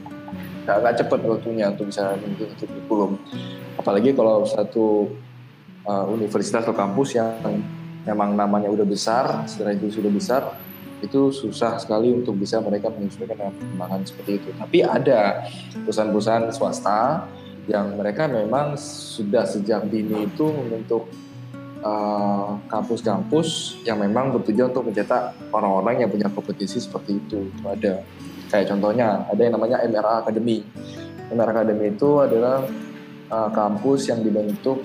nggak 0.64 0.94
cepat 1.04 1.20
waktunya 1.28 1.68
untuk 1.68 1.92
bisa 1.92 2.16
mengikuti 2.16 2.64
kurikulum. 2.64 3.20
Apalagi 3.76 4.16
kalau 4.16 4.48
satu 4.48 5.12
uh, 5.84 6.04
universitas 6.08 6.64
atau 6.64 6.76
kampus 6.76 7.20
yang 7.20 7.36
memang 8.08 8.32
namanya 8.32 8.72
udah 8.72 8.84
besar 8.88 9.44
secara 9.44 9.76
itu 9.76 9.92
sudah 9.92 10.08
besar 10.08 10.42
itu 10.98 11.30
susah 11.30 11.78
sekali 11.78 12.10
untuk 12.10 12.34
bisa 12.34 12.58
mereka 12.58 12.90
menyesuaikan 12.90 13.38
dengan 13.38 13.54
perkembangan 13.54 14.00
seperti 14.02 14.30
itu. 14.42 14.48
Tapi 14.58 14.78
ada 14.82 15.46
perusahaan-perusahaan 15.86 16.50
swasta 16.50 17.28
yang 17.70 17.94
mereka 17.94 18.26
memang 18.26 18.74
sudah 18.80 19.46
sejak 19.46 19.86
dini 19.86 20.26
itu 20.26 20.48
membentuk 20.48 21.06
uh, 21.82 22.58
kampus-kampus 22.66 23.80
yang 23.86 24.02
memang 24.02 24.34
bertujuan 24.34 24.70
untuk 24.70 24.90
mencetak 24.90 25.34
orang-orang 25.54 26.04
yang 26.06 26.10
punya 26.10 26.28
kompetisi 26.30 26.82
seperti 26.82 27.18
itu. 27.18 27.50
Itu 27.50 27.64
ada. 27.66 28.02
Kayak 28.48 28.66
contohnya 28.72 29.28
ada 29.28 29.40
yang 29.40 29.54
namanya 29.54 29.78
MRA 29.84 30.24
Academy. 30.24 30.64
MRA 31.28 31.52
Academy 31.52 31.92
itu 31.92 32.10
adalah 32.24 32.64
uh, 33.28 33.50
kampus 33.52 34.08
yang 34.08 34.24
dibentuk 34.24 34.80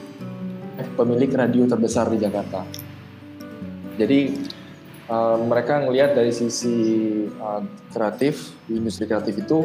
eh, 0.76 0.88
pemilik 1.00 1.32
radio 1.32 1.64
terbesar 1.64 2.12
di 2.12 2.20
Jakarta. 2.20 2.68
Jadi 3.96 4.20
uh, 5.08 5.38
mereka 5.40 5.86
ngelihat 5.86 6.18
dari 6.18 6.34
sisi 6.34 6.76
uh, 7.40 7.64
kreatif 7.94 8.52
di 8.68 8.82
industri 8.82 9.06
kreatif 9.06 9.38
itu 9.38 9.64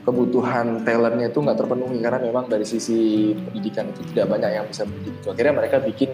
kebutuhan 0.00 0.82
talentnya 0.82 1.28
itu 1.30 1.38
nggak 1.38 1.54
terpenuhi. 1.60 2.02
Karena 2.02 2.18
memang 2.18 2.50
dari 2.50 2.66
sisi 2.66 3.30
pendidikan 3.36 3.94
itu 3.94 4.02
tidak 4.10 4.26
banyak 4.32 4.50
yang 4.58 4.66
bisa 4.66 4.82
mendidik. 4.88 5.22
Akhirnya 5.22 5.54
mereka 5.54 5.78
bikin 5.78 6.10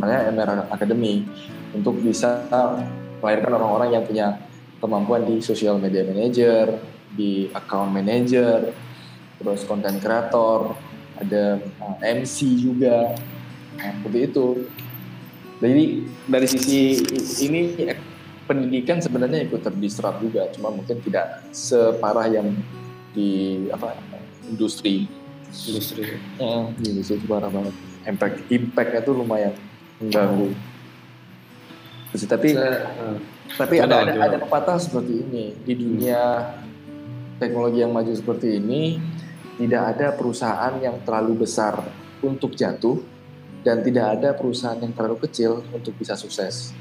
namanya 0.00 0.32
MR 0.32 0.50
Academy 0.72 1.28
untuk 1.76 2.00
bisa 2.00 2.48
melahirkan 3.20 3.52
orang-orang 3.60 4.00
yang 4.00 4.04
punya 4.08 4.26
kemampuan 4.80 5.28
di 5.28 5.44
social 5.44 5.76
media 5.76 6.08
manager, 6.08 6.80
di 7.12 7.52
account 7.52 7.92
manager, 7.92 8.72
terus 9.36 9.60
content 9.68 10.00
creator, 10.00 10.72
ada 11.20 11.60
uh, 11.84 11.96
MC 12.00 12.56
juga 12.56 13.12
nah, 13.76 13.92
seperti 14.00 14.18
itu. 14.24 14.46
Jadi 15.60 15.84
dari 16.24 16.48
sisi 16.48 16.80
ini 17.44 17.76
eh, 17.84 17.98
pendidikan 18.48 19.04
sebenarnya 19.04 19.44
ikut 19.44 19.60
terdisrupt 19.60 20.24
juga 20.24 20.48
cuma 20.56 20.72
mungkin 20.72 20.96
tidak 21.04 21.44
separah 21.52 22.32
yang 22.32 22.56
di 23.12 23.68
apa 23.68 23.92
industri. 24.48 25.04
Industri. 25.52 26.16
Ya, 26.40 26.72
industri 26.80 27.20
itu 27.20 27.28
parah 27.28 27.52
banget. 27.52 27.76
Impact 28.08 28.36
impactnya 28.48 29.00
tuh 29.04 29.14
lumayan 29.20 29.52
mengganggu 30.00 30.50
tapi 32.10 32.48
eh, 32.58 32.80
tapi 33.54 33.74
ada 33.78 34.02
ada, 34.02 34.12
ada 34.18 34.36
pepatah 34.42 34.78
seperti 34.82 35.22
ini 35.22 35.54
di 35.62 35.74
dunia 35.78 36.50
teknologi 37.38 37.78
yang 37.86 37.94
maju 37.94 38.10
seperti 38.10 38.58
ini 38.58 38.98
tidak 39.60 39.82
ada 39.96 40.06
perusahaan 40.16 40.74
yang 40.82 40.98
terlalu 41.06 41.46
besar 41.46 41.78
untuk 42.24 42.58
jatuh 42.58 42.98
dan 43.60 43.84
tidak 43.84 44.18
ada 44.18 44.32
perusahaan 44.32 44.80
yang 44.80 44.90
terlalu 44.96 45.20
kecil 45.28 45.60
untuk 45.70 45.92
bisa 46.00 46.16
sukses. 46.16 46.72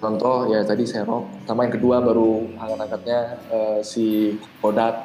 Contoh 0.00 0.48
ya 0.52 0.64
tadi 0.64 0.84
Serok, 0.84 1.44
sama 1.48 1.68
yang 1.68 1.74
kedua 1.76 2.00
baru 2.00 2.48
angkat-angkatnya 2.60 3.20
eh, 3.48 3.80
si 3.84 4.36
Kodak. 4.60 4.96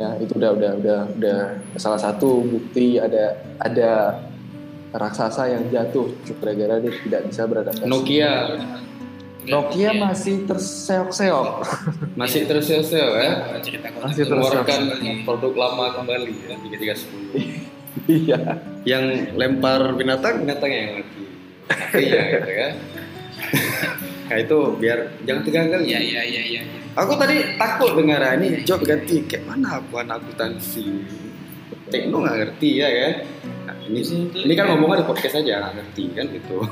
Ya 0.00 0.16
itu 0.20 0.32
udah 0.40 0.56
udah 0.56 0.72
udah 0.80 1.00
udah 1.20 1.40
salah 1.76 2.00
satu 2.00 2.40
bukti 2.48 2.96
ada 2.96 3.36
ada 3.60 4.20
raksasa 4.92 5.48
yang 5.48 5.64
jatuh 5.72 6.12
gara-gara 6.38 6.76
dia 6.78 6.92
tidak 7.02 7.20
bisa 7.32 7.42
beradaptasi. 7.48 7.88
Nokia 7.88 8.32
Nokia 9.42 9.90
masih 9.98 10.46
terseok-seok. 10.46 11.48
masih 12.20 12.46
terseok-seok 12.46 13.12
ya 13.18 13.30
Masih 14.04 14.24
kembali. 14.30 15.26
produk 15.26 15.52
lama 15.58 15.96
kembali 15.98 16.32
ya 16.46 16.54
tiga 16.62 16.76
tiga 16.78 16.94
sepuluh 16.94 17.32
Iya. 18.08 18.56
yang 18.88 19.36
lempar 19.36 19.92
binatang 19.94 20.42
binatang 20.42 20.70
yang 20.72 20.88
mati 20.96 21.22
iya 22.00 22.20
gitu 22.40 22.50
kan 22.56 22.72
nah 24.32 24.36
itu 24.40 24.58
biar 24.80 24.98
jangan 25.28 25.42
tegang 25.44 25.66
Iya 25.84 26.00
iya 26.00 26.22
iya 26.24 26.42
iya. 26.56 26.62
aku 26.96 27.12
tadi 27.20 27.52
takut 27.60 27.92
dengar 27.92 28.24
ah, 28.24 28.32
ini 28.32 28.64
job 28.64 28.80
ganti 28.80 29.28
kayak 29.28 29.44
mana 29.44 29.76
aku 29.84 30.00
anak 30.00 30.24
akuntansi 30.24 31.04
tekno 31.92 32.24
nggak 32.24 32.36
ngerti 32.40 32.70
ya 32.80 32.88
kan 32.88 33.14
Nah, 33.41 33.41
ini 33.88 34.00
ini 34.46 34.54
kan 34.54 34.70
ngomongnya 34.70 35.02
di 35.02 35.06
podcast 35.10 35.42
aja 35.42 35.74
ngerti 35.74 36.04
kan 36.14 36.26
gitu. 36.30 36.62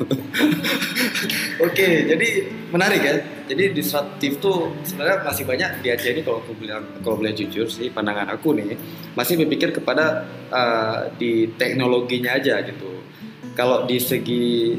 Oke 1.67 1.87
jadi 2.07 2.29
menarik 2.71 3.01
ya. 3.03 3.15
Jadi 3.51 3.75
disruptif 3.75 4.39
tuh 4.39 4.71
sebenarnya 4.87 5.27
masih 5.27 5.43
banyak 5.43 5.71
diajari 5.83 6.23
kalau 6.23 6.39
aku 6.39 6.55
bilang 6.55 6.87
kalau 7.03 7.19
boleh 7.19 7.35
jujur 7.35 7.67
sih 7.67 7.91
pandangan 7.91 8.31
aku 8.31 8.55
nih 8.55 8.79
masih 9.19 9.43
berpikir 9.43 9.75
kepada 9.75 10.23
uh, 10.55 11.11
di 11.19 11.51
teknologinya 11.59 12.39
aja 12.39 12.63
gitu. 12.63 13.03
Kalau 13.59 13.85
di 13.91 13.99
segi 13.99 14.79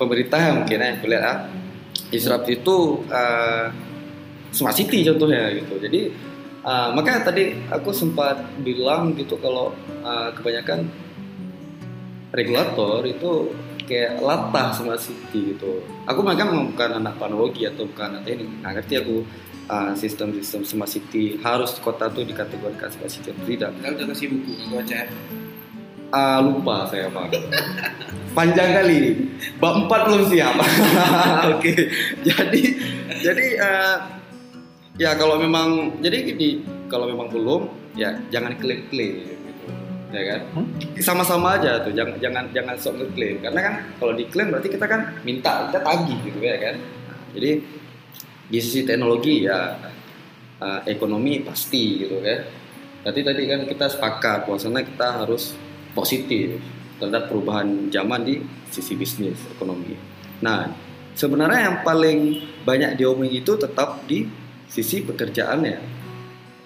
pemerintah 0.00 0.56
mungkin 0.56 0.80
ya 0.80 0.92
lihat 0.96 1.24
ah, 1.24 1.38
disruptif 2.08 2.64
itu 2.64 3.04
uh, 3.12 3.68
smart 4.48 4.76
city 4.76 5.04
contohnya 5.04 5.52
gitu. 5.52 5.76
Jadi 5.76 6.00
uh, 6.64 6.88
makanya 6.96 7.28
tadi 7.28 7.52
aku 7.68 7.92
sempat 7.92 8.40
bilang 8.64 9.12
gitu 9.12 9.36
kalau 9.36 9.76
uh, 10.00 10.32
kebanyakan 10.32 10.88
regulator 12.36 13.00
itu 13.08 13.56
kayak 13.88 14.20
latah 14.20 14.76
smart 14.76 15.00
city 15.00 15.56
gitu. 15.56 15.80
Aku 16.04 16.20
memang 16.20 16.74
bukan 16.74 16.90
anak 17.00 17.16
panologi 17.16 17.64
atau 17.64 17.88
bukan 17.88 18.18
anak 18.18 18.22
teknik. 18.28 18.50
Nggak 18.60 18.72
ngerti 18.76 18.94
aku 19.00 19.16
uh, 19.72 19.92
sistem-sistem 19.96 20.62
smart 20.68 20.90
city 20.92 21.40
harus 21.40 21.78
kota 21.80 22.12
tuh 22.12 22.28
dikategorikan 22.28 22.92
smart 22.92 23.08
city 23.08 23.32
atau 23.32 23.44
tidak 23.48 23.70
Kalau 23.80 23.94
udah 23.96 24.06
kasih 24.12 24.26
buku 24.28 24.50
nggak 24.52 24.70
baca. 24.76 25.00
Ah, 26.14 26.38
lupa 26.38 26.86
saya 26.86 27.10
pak. 27.10 27.34
Panjang 28.36 28.70
kali. 28.78 29.26
Bab 29.58 29.90
4 29.90 30.06
belum 30.06 30.22
siap. 30.30 30.54
Oke. 31.56 31.74
Jadi 32.22 32.62
jadi 33.24 33.46
eh, 33.58 33.96
ya 35.00 35.16
kalau 35.16 35.40
memang 35.40 35.98
jadi 36.04 36.22
gini 36.22 36.62
kalau 36.86 37.10
memang 37.10 37.32
belum 37.32 37.66
ya 37.96 38.16
jangan 38.30 38.54
klaim-klaim 38.60 39.24
gitu 39.24 39.35
ya 40.14 40.22
kan 40.22 40.40
sama-sama 41.02 41.58
aja 41.58 41.82
tuh 41.82 41.90
jangan 41.90 42.14
jangan 42.22 42.44
jangan 42.54 42.74
sok 42.78 42.94
ngeklaim 43.02 43.42
karena 43.42 43.60
kan 43.60 43.74
kalau 43.98 44.12
diklaim 44.14 44.48
berarti 44.54 44.68
kita 44.70 44.86
kan 44.86 45.00
minta 45.26 45.66
kita 45.70 45.82
tagih 45.82 46.18
gitu 46.26 46.38
ya 46.42 46.56
kan 46.62 46.76
Nah, 47.06 47.18
jadi 47.34 47.50
di 48.46 48.58
sisi 48.62 48.86
teknologi 48.86 49.46
ya 49.46 49.74
eh, 50.62 50.80
ekonomi 50.86 51.42
pasti 51.42 52.06
gitu 52.06 52.22
kan 52.22 52.40
Berarti 53.06 53.22
tadi 53.22 53.42
kan 53.46 53.60
kita 53.70 53.86
sepakat 53.86 54.50
bahwasanya 54.50 54.82
kita 54.82 55.22
harus 55.22 55.54
positif 55.94 56.58
terhadap 56.98 57.30
perubahan 57.30 57.86
zaman 57.86 58.26
di 58.26 58.42
sisi 58.66 58.98
bisnis 58.98 59.38
ekonomi. 59.46 59.94
Nah, 60.42 60.66
sebenarnya 61.14 61.70
yang 61.70 61.76
paling 61.86 62.42
banyak 62.66 62.98
diomongin 62.98 63.46
itu 63.46 63.54
tetap 63.54 64.02
di 64.10 64.26
sisi 64.66 65.06
pekerjaannya. 65.06 65.78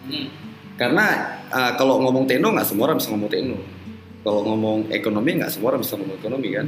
Hmm. 0.08 0.28
Karena 0.80 1.36
uh, 1.52 1.76
kalau 1.76 2.00
ngomong 2.00 2.24
tekno 2.24 2.56
nggak 2.56 2.64
semua 2.64 2.88
orang 2.88 2.96
bisa 2.96 3.12
ngomong 3.12 3.28
tekno. 3.28 3.60
Kalau 4.24 4.40
ngomong 4.48 4.88
ekonomi 4.88 5.36
nggak 5.36 5.52
semua 5.52 5.76
orang 5.76 5.84
bisa 5.84 6.00
ngomong 6.00 6.16
ekonomi 6.16 6.48
kan. 6.56 6.66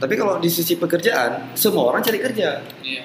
Tapi 0.00 0.16
kalau 0.16 0.40
di 0.40 0.48
sisi 0.48 0.80
pekerjaan, 0.80 1.52
semua 1.52 1.92
orang 1.92 2.00
cari 2.00 2.24
kerja. 2.24 2.64
Iya. 2.80 3.04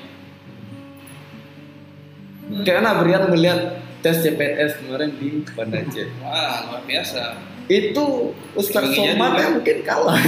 Karena 2.64 2.96
Brian 3.04 3.28
melihat 3.28 3.84
tes 4.00 4.24
CPNS 4.24 4.80
kemarin 4.80 5.12
di 5.20 5.44
Banda 5.52 5.84
Aceh. 5.84 6.08
Wah 6.24 6.72
luar 6.72 6.84
biasa. 6.88 7.36
Itu 7.68 8.32
Ustaz 8.56 8.96
Somad 8.96 9.36
ya 9.36 9.52
mungkin 9.52 9.78
kalah. 9.84 10.22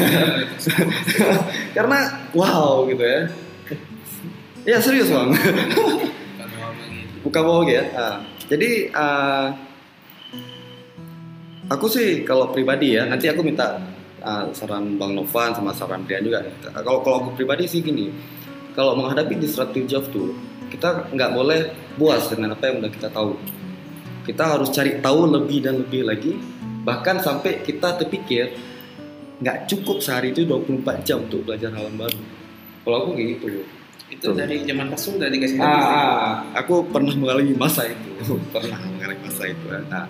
Karena 1.77 2.27
wow 2.35 2.83
gitu 2.89 3.05
ya. 3.05 3.21
Ya 4.67 4.77
serius 4.83 5.07
bang. 5.07 5.31
Bukan 5.31 6.47
ngomong 6.51 6.83
gitu. 7.23 7.31
Bohong 7.31 7.67
ya. 7.71 7.83
Ah, 7.95 8.17
jadi 8.49 8.91
ah, 8.91 9.66
aku 11.67 11.85
sih 11.91 12.23
kalau 12.23 12.51
pribadi 12.51 12.95
ya 12.95 13.03
nanti 13.07 13.27
aku 13.27 13.43
minta 13.43 13.79
ah, 14.23 14.47
saran 14.55 14.95
Bang 14.95 15.13
Novan 15.13 15.51
sama 15.55 15.71
saran 15.75 16.03
Brian 16.07 16.23
juga. 16.23 16.43
Kalau 16.71 17.03
kalau 17.03 17.17
aku 17.27 17.29
pribadi 17.35 17.67
sih 17.67 17.83
gini, 17.83 18.11
kalau 18.73 18.95
menghadapi 18.95 19.35
disruptive 19.39 19.87
job 19.87 20.03
tuh 20.11 20.35
kita 20.67 21.11
nggak 21.11 21.31
boleh 21.31 21.71
puas 21.95 22.27
dengan 22.27 22.55
apa 22.55 22.63
yang 22.71 22.83
udah 22.83 22.91
kita 22.91 23.09
tahu. 23.11 23.35
Kita 24.27 24.43
harus 24.43 24.69
cari 24.75 24.99
tahu 24.99 25.19
lebih 25.31 25.63
dan 25.63 25.79
lebih 25.79 26.03
lagi. 26.03 26.35
Bahkan 26.83 27.23
sampai 27.23 27.63
kita 27.63 27.99
terpikir 27.99 28.51
nggak 29.39 29.69
cukup 29.69 30.03
sehari 30.03 30.33
itu 30.33 30.43
24 30.43 31.07
jam 31.07 31.23
untuk 31.23 31.47
belajar 31.47 31.71
hal 31.71 31.87
yang 31.87 31.99
baru. 31.99 32.19
Kalau 32.83 32.97
aku 33.03 33.09
kayak 33.15 33.27
gitu. 33.39 33.47
Itu 34.07 34.31
dari 34.31 34.63
zaman 34.63 34.87
pas 34.87 35.03
udah 35.03 35.27
dikasih 35.27 35.59
Ah, 35.59 35.67
ah, 35.67 36.31
aku 36.55 36.87
pernah 36.87 37.11
mengalami 37.11 37.51
masa 37.59 37.91
itu, 37.91 38.11
pernah 38.55 38.79
mengalami 38.79 39.19
masa 39.27 39.51
itu. 39.51 39.67
Nah, 39.67 40.07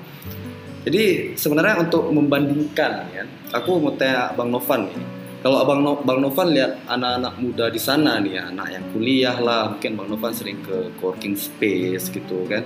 jadi 0.88 1.36
sebenarnya 1.36 1.84
untuk 1.84 2.08
membandingkan, 2.16 3.12
ya, 3.12 3.28
aku 3.52 3.76
mau 3.76 3.92
tanya 4.00 4.32
Bang 4.40 4.56
Novan 4.56 4.88
nih. 4.88 5.04
Kalau 5.44 5.68
Bang, 5.68 5.84
no, 5.84 6.00
Bang 6.00 6.24
Novan 6.24 6.56
lihat 6.56 6.80
anak-anak 6.88 7.34
muda 7.44 7.68
di 7.68 7.76
sana 7.76 8.24
nih, 8.24 8.40
ya, 8.40 8.44
anak 8.48 8.68
yang 8.72 8.86
kuliah 8.96 9.36
lah, 9.36 9.76
mungkin 9.76 10.00
Bang 10.00 10.08
Novan 10.08 10.32
sering 10.32 10.64
ke 10.64 10.88
coworking 11.04 11.36
space 11.36 12.08
gitu 12.08 12.48
kan. 12.48 12.64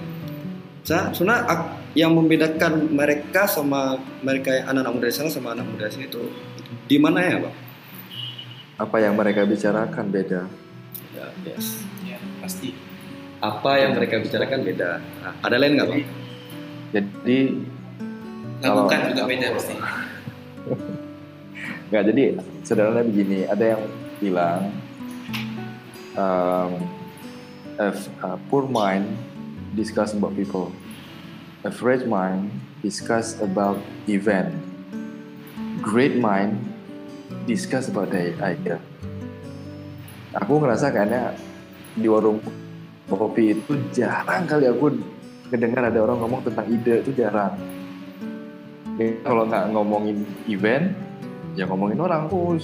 Saya 0.86 1.10
sebenarnya 1.17 1.81
yang 1.97 2.13
membedakan 2.13 2.93
mereka 2.93 3.49
sama 3.49 3.97
mereka 4.21 4.53
yang 4.53 4.69
anak-anak 4.69 4.93
muda 5.01 5.07
di 5.10 5.15
sana 5.17 5.29
sama 5.34 5.57
anak 5.57 5.65
muda 5.65 5.89
di 5.89 5.93
sini 5.97 6.05
itu 6.05 6.21
di 6.86 6.97
mana 7.01 7.25
ya, 7.25 7.38
Bang? 7.41 7.55
Apa 8.86 8.97
yang 9.01 9.17
mereka 9.17 9.49
bicarakan 9.49 10.05
beda. 10.13 10.41
Ya, 11.17 11.25
yes. 11.41 11.81
Ya 12.05 12.21
pasti. 12.38 12.77
Apa 13.41 13.81
yang 13.81 13.97
mereka 13.97 14.21
bicarakan 14.21 14.62
beda. 14.62 15.01
Nah, 15.25 15.34
ada 15.41 15.57
lain 15.57 15.73
nggak, 15.73 15.89
Bang? 15.89 16.05
Jadi 16.91 17.38
Kalau- 18.62 18.88
juga 18.88 19.24
beda 19.26 19.47
pasti. 19.58 19.76
nggak 21.91 22.04
jadi 22.13 22.24
sederhana 22.63 23.02
begini. 23.04 23.43
Ada 23.50 23.76
yang 23.76 23.82
bilang 24.21 24.62
um, 26.15 26.71
a, 27.82 27.88
a 28.24 28.30
poor 28.47 28.69
mind 28.69 29.12
discuss 29.76 30.13
about 30.15 30.38
people, 30.38 30.71
average 31.65 32.06
mind 32.08 32.47
discuss 32.86 33.36
about 33.41 33.82
event, 34.08 34.54
great 35.82 36.15
mind 36.15 36.56
discuss 37.50 37.89
about 37.89 38.13
the 38.13 38.38
idea. 38.39 38.78
Aku 40.32 40.63
ngerasa 40.63 40.95
kayaknya 40.95 41.36
di 41.91 42.08
warung 42.08 42.39
kopi 43.12 43.52
itu 43.52 43.76
jarang 43.91 44.47
kali 44.47 44.63
aku 44.63 44.95
ngedengar 45.52 45.91
ada 45.91 46.00
orang 46.00 46.24
ngomong 46.24 46.41
tentang 46.47 46.63
ide 46.71 47.04
itu 47.04 47.12
jarang. 47.12 47.81
Kalau 49.22 49.44
nggak 49.48 49.66
ngomongin 49.74 50.18
event, 50.48 50.96
ya 51.56 51.66
ngomongin 51.68 52.00
orang. 52.02 52.28
Oh, 52.30 52.56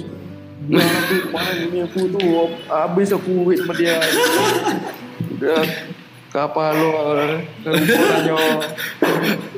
bilang 0.67 0.89
aku 0.89 1.15
kemarin 1.29 1.57
ini 1.69 1.79
aku 1.85 1.99
tuh 2.11 2.49
habis 2.67 3.09
aku 3.13 3.31
wait 3.45 3.61
sama 3.61 3.73
dia. 3.77 3.97
Udah 5.37 5.61
kapal 6.33 6.73
lo, 6.75 6.93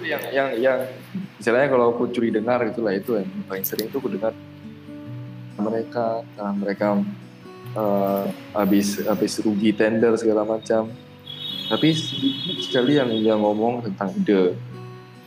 yang 0.05 0.23
yang 0.31 0.49
yang 0.57 0.79
misalnya 1.37 1.67
kalau 1.69 1.91
aku 1.95 2.09
curi 2.13 2.29
dengar 2.29 2.61
itulah 2.65 2.93
itu 2.93 3.17
yang 3.17 3.29
paling 3.49 3.65
sering 3.65 3.89
tuh 3.89 3.99
aku 4.01 4.09
dengar 4.11 4.33
mereka 5.59 6.23
karena 6.35 6.53
mereka 6.55 6.87
eh, 7.75 8.25
habis 8.55 9.01
habis 9.03 9.33
rugi 9.43 9.75
tender 9.75 10.15
segala 10.15 10.47
macam 10.47 10.89
tapi 11.69 11.93
sedikit 11.93 12.57
sekali 12.65 12.97
yang 12.97 13.09
yang 13.21 13.39
ngomong 13.43 13.85
tentang 13.85 14.09
ide 14.17 14.57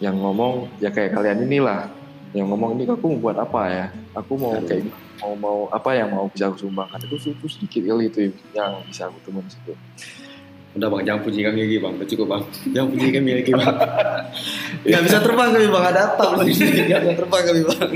yang 0.03 0.19
ngomong 0.19 0.67
ya 0.83 0.91
kayak 0.91 1.15
kalian 1.15 1.47
inilah. 1.47 1.87
Yang 2.35 2.47
ngomong 2.49 2.81
ini 2.81 2.89
aku 2.89 3.07
mau 3.13 3.31
buat 3.31 3.37
apa 3.39 3.61
ya? 3.71 3.87
Aku 4.19 4.35
mau 4.35 4.57
kayak 4.59 4.91
mau 5.23 5.33
mau 5.39 5.59
apa 5.71 5.91
yang 5.95 6.11
mau 6.11 6.27
bisa 6.27 6.51
aku 6.51 6.67
sumbangkan? 6.67 6.99
Itu 7.07 7.17
itu 7.31 7.47
sedikit 7.47 7.87
kali 7.87 8.11
itu 8.11 8.35
yang 8.51 8.83
bisa 8.91 9.07
aku 9.07 9.23
temuin 9.23 9.47
situ. 9.47 9.79
Udah 10.73 10.89
bang, 10.89 11.05
jangan 11.05 11.21
puji 11.21 11.45
kami 11.45 11.59
lagi 11.69 11.77
bang, 11.85 11.93
udah 12.01 12.09
cukup 12.09 12.27
bang. 12.33 12.43
Jangan 12.73 12.89
puji 12.97 13.09
kami 13.13 13.31
lagi 13.37 13.53
bang. 13.53 13.77
Gak 14.97 15.03
bisa 15.05 15.19
terbang 15.21 15.49
kami 15.53 15.69
bang, 15.69 15.85
ada 15.85 16.01
apa 16.09 16.25
bang? 16.41 16.47
Gak 16.91 17.01
bisa 17.05 17.15
terbang 17.21 17.43
kami 17.45 17.61
bang. 17.69 17.91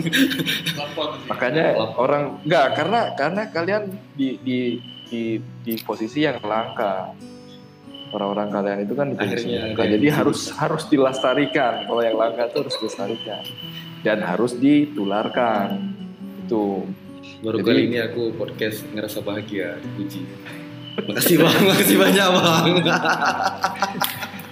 makanya 1.26 1.66
orang 1.96 2.24
enggak 2.44 2.66
karena 2.76 3.00
karena 3.16 3.42
kalian 3.48 3.82
di 4.12 4.36
di 4.44 4.58
di 5.08 5.22
di 5.64 5.72
posisi 5.80 6.28
yang 6.28 6.36
langka 6.44 7.16
orang-orang 8.14 8.48
kalian 8.52 8.78
itu 8.86 8.94
kan 8.94 9.06
di 9.10 9.16
Akhirnya 9.18 9.60
ada 9.74 9.84
jadi 9.86 10.06
yang 10.06 10.16
harus 10.22 10.40
harus 10.54 10.82
dilestarikan. 10.86 11.86
Kalau 11.88 12.02
yang 12.02 12.16
langka 12.18 12.46
itu 12.46 12.56
harus 12.62 12.74
dilestarikan. 12.78 13.42
Dan 14.06 14.18
harus 14.22 14.52
ditularkan. 14.54 15.66
Itu. 16.46 16.86
Baru 17.42 17.58
Jadi- 17.60 17.66
kali 17.66 17.80
ini 17.90 17.98
aku 17.98 18.22
podcast 18.38 18.86
ngerasa 18.94 19.18
bahagia, 19.20 19.82
dipuji. 19.82 20.22
Makasih 20.96 21.36
bang, 21.42 21.56
makasih 21.68 21.96
banyak 22.00 22.28
bang. 22.32 22.64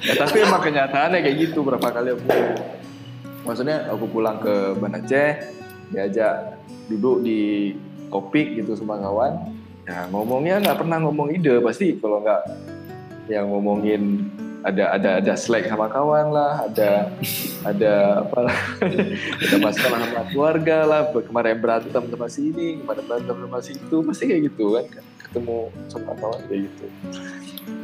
ya, 0.04 0.12
tapi 0.20 0.36
emang 0.44 0.60
kenyataannya 0.60 1.24
kayak 1.24 1.36
gitu 1.48 1.64
berapa 1.64 1.88
kali 1.88 2.12
aku. 2.12 2.28
Maksudnya 3.48 3.88
aku 3.88 4.04
pulang 4.12 4.40
ke 4.42 4.76
Banda 4.76 5.00
Aceh 5.00 5.32
diajak 5.88 6.60
duduk 6.92 7.24
di 7.24 7.72
topik 8.12 8.60
gitu 8.60 8.76
sama 8.76 9.00
kawan. 9.00 9.32
Ya 9.88 10.08
ngomongnya 10.12 10.60
nggak 10.60 10.78
pernah 10.84 10.98
ngomong 11.00 11.32
ide. 11.32 11.60
Pasti 11.64 11.96
kalau 11.96 12.20
nggak 12.20 12.42
yang 13.26 13.48
ngomongin 13.48 14.28
ada 14.64 14.96
ada 14.96 15.10
ada 15.20 15.32
slack 15.36 15.68
sama 15.68 15.88
kawan 15.88 16.32
lah 16.32 16.64
ada 16.64 17.12
ada 17.62 17.92
apa 18.24 18.38
lah 18.42 18.58
ada 19.44 19.56
masalah 19.60 19.98
sama 20.00 20.22
keluarga 20.28 20.76
lah 20.84 21.00
kemarin 21.12 21.60
berantem 21.60 22.02
sama 22.08 22.26
si 22.26 22.48
ini 22.48 22.80
kemarin 22.80 23.04
berantem 23.04 23.36
sama 23.36 23.58
si 23.60 23.72
itu 23.74 23.96
pasti 24.00 24.24
kayak 24.24 24.42
gitu 24.48 24.64
kan 24.72 24.84
ketemu 25.20 25.56
sama 25.86 26.12
kawan 26.16 26.40
kayak 26.48 26.60
gitu 26.64 26.86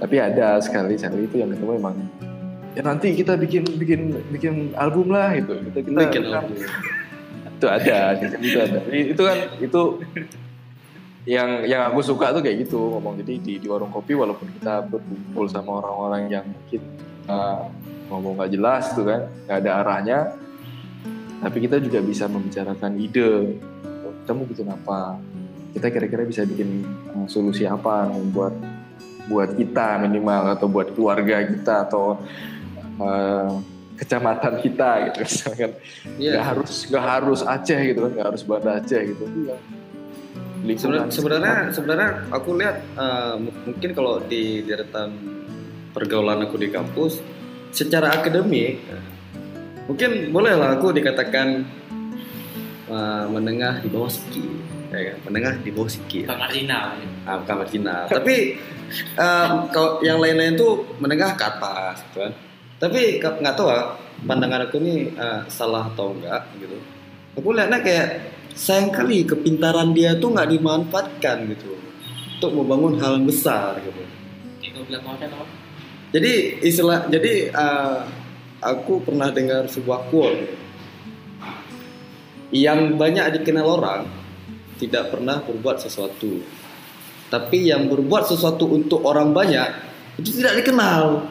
tapi 0.00 0.16
ada 0.16 0.56
sekali 0.60 0.96
sekali 0.96 1.28
itu 1.28 1.36
yang 1.36 1.52
ketemu 1.52 1.72
emang 1.76 1.96
ya 2.72 2.80
nanti 2.80 3.12
kita 3.12 3.36
bikin 3.36 3.62
bikin 3.76 4.00
bikin 4.32 4.54
album 4.72 5.12
lah 5.12 5.36
gitu 5.36 5.60
kita 5.60 5.78
kita 5.84 5.98
Bikin 6.06 6.22
kita- 6.24 6.40
album. 6.40 6.58
itu 7.50 7.66
ada 7.68 7.98
itu 8.16 8.56
ada 8.56 8.78
itu 8.88 9.20
kan 9.20 9.38
itu 9.60 9.80
yang 11.30 11.62
yang 11.62 11.86
aku 11.86 12.02
suka 12.02 12.34
tuh 12.34 12.42
kayak 12.42 12.66
gitu 12.66 12.98
ngomong. 12.98 13.22
Jadi 13.22 13.34
di, 13.38 13.52
di 13.62 13.66
warung 13.70 13.94
kopi 13.94 14.18
walaupun 14.18 14.50
kita 14.58 14.82
berkumpul 14.90 15.46
sama 15.46 15.78
orang-orang 15.78 16.22
yang 16.26 16.44
mungkin 16.50 16.82
uh, 17.30 17.70
ngomong 18.10 18.34
nggak 18.34 18.50
jelas 18.50 18.90
tuh 18.98 19.06
kan 19.06 19.30
nggak 19.46 19.58
ada 19.62 19.70
arahnya 19.78 20.18
tapi 21.40 21.56
kita 21.62 21.78
juga 21.78 22.02
bisa 22.02 22.26
membicarakan 22.26 22.98
ide. 22.98 23.62
Kita 24.20 24.30
mau 24.34 24.44
bikin 24.44 24.68
apa 24.74 25.22
kita 25.70 25.86
kira-kira 25.94 26.26
bisa 26.26 26.42
bikin 26.42 26.82
uh, 27.14 27.30
solusi 27.30 27.62
apa 27.62 28.10
buat 28.34 28.52
buat 29.30 29.54
kita 29.54 30.02
minimal 30.02 30.58
atau 30.58 30.66
buat 30.66 30.90
keluarga 30.98 31.46
kita 31.46 31.86
atau 31.86 32.18
uh, 32.98 33.54
kecamatan 34.02 34.58
kita? 34.58 34.88
Gitu 35.06 35.18
misalkan. 35.22 35.70
Iya. 36.18 36.30
nggak 36.34 36.46
harus 36.58 36.74
nggak 36.90 37.06
harus 37.06 37.40
Aceh 37.46 37.80
gitu 37.86 37.98
kan 38.02 38.10
nggak 38.18 38.26
harus 38.34 38.42
Banda 38.42 38.82
Aceh 38.82 39.00
gitu. 39.14 39.24
Iya. 39.46 39.79
Sebenarnya, 40.60 41.08
sebenarnya, 41.08 41.54
sebenarnya 41.72 42.08
aku 42.28 42.50
lihat 42.60 42.76
m- 43.40 43.54
mungkin 43.64 43.90
kalau 43.96 44.20
di 44.24 44.60
deretan 44.62 45.16
pergaulan 45.90 46.44
aku 46.44 46.60
di 46.60 46.68
kampus, 46.68 47.18
secara 47.74 48.14
akademik 48.14 48.82
mungkin 49.90 50.30
bolehlah 50.30 50.78
aku 50.78 50.94
dikatakan 50.94 51.66
eh, 52.86 53.24
menengah 53.26 53.82
di 53.82 53.88
bawah 53.90 54.06
sikit, 54.06 54.46
ya 54.94 55.14
kan? 55.14 55.16
menengah 55.26 55.54
di 55.64 55.70
bawah 55.74 55.90
sikit. 55.90 56.30
Bang 56.30 56.42
Marginal. 56.46 56.86
Ah, 57.26 57.36
bukan 57.42 57.56
marginal. 57.66 58.02
Tapi 58.06 58.36
em, 59.18 59.52
kalau 59.74 59.98
yang 60.02 60.18
lain-lain 60.22 60.54
tuh 60.54 60.86
menengah 61.02 61.34
ke 61.34 61.44
atas, 61.46 62.06
gitu 62.10 62.26
kan. 62.26 62.32
Tapi 62.80 63.18
nggak 63.18 63.54
tahu 63.58 63.66
lah 63.66 63.98
pandangan 64.28 64.68
aku 64.68 64.78
ini 64.78 65.10
eh, 65.14 65.40
salah 65.50 65.90
atau 65.90 66.14
enggak 66.14 66.46
gitu. 66.62 66.78
Aku 67.38 67.54
lihatnya 67.54 67.82
kayak 67.82 68.29
sayang 68.60 68.92
kali 68.92 69.24
kepintaran 69.24 69.96
dia 69.96 70.12
tuh 70.20 70.36
nggak 70.36 70.52
dimanfaatkan 70.52 71.48
gitu 71.56 71.80
untuk 72.36 72.50
membangun 72.60 73.00
hal 73.00 73.16
yang 73.16 73.24
besar 73.24 73.80
gitu. 73.80 74.04
Jadi 76.12 76.32
istilah 76.60 77.08
jadi 77.08 77.48
eh, 77.48 77.98
aku 78.60 79.00
pernah 79.00 79.32
dengar 79.32 79.64
sebuah 79.64 80.12
quote 80.12 80.44
yang 82.52 83.00
banyak 83.00 83.40
dikenal 83.40 83.80
orang 83.80 84.02
tidak 84.76 85.08
pernah 85.08 85.40
berbuat 85.40 85.80
sesuatu. 85.80 86.44
Tapi 87.30 87.70
yang 87.70 87.86
berbuat 87.88 88.26
sesuatu 88.28 88.68
untuk 88.68 89.06
orang 89.06 89.32
banyak 89.32 89.70
itu 90.20 90.36
tidak 90.42 90.60
dikenal. 90.60 91.30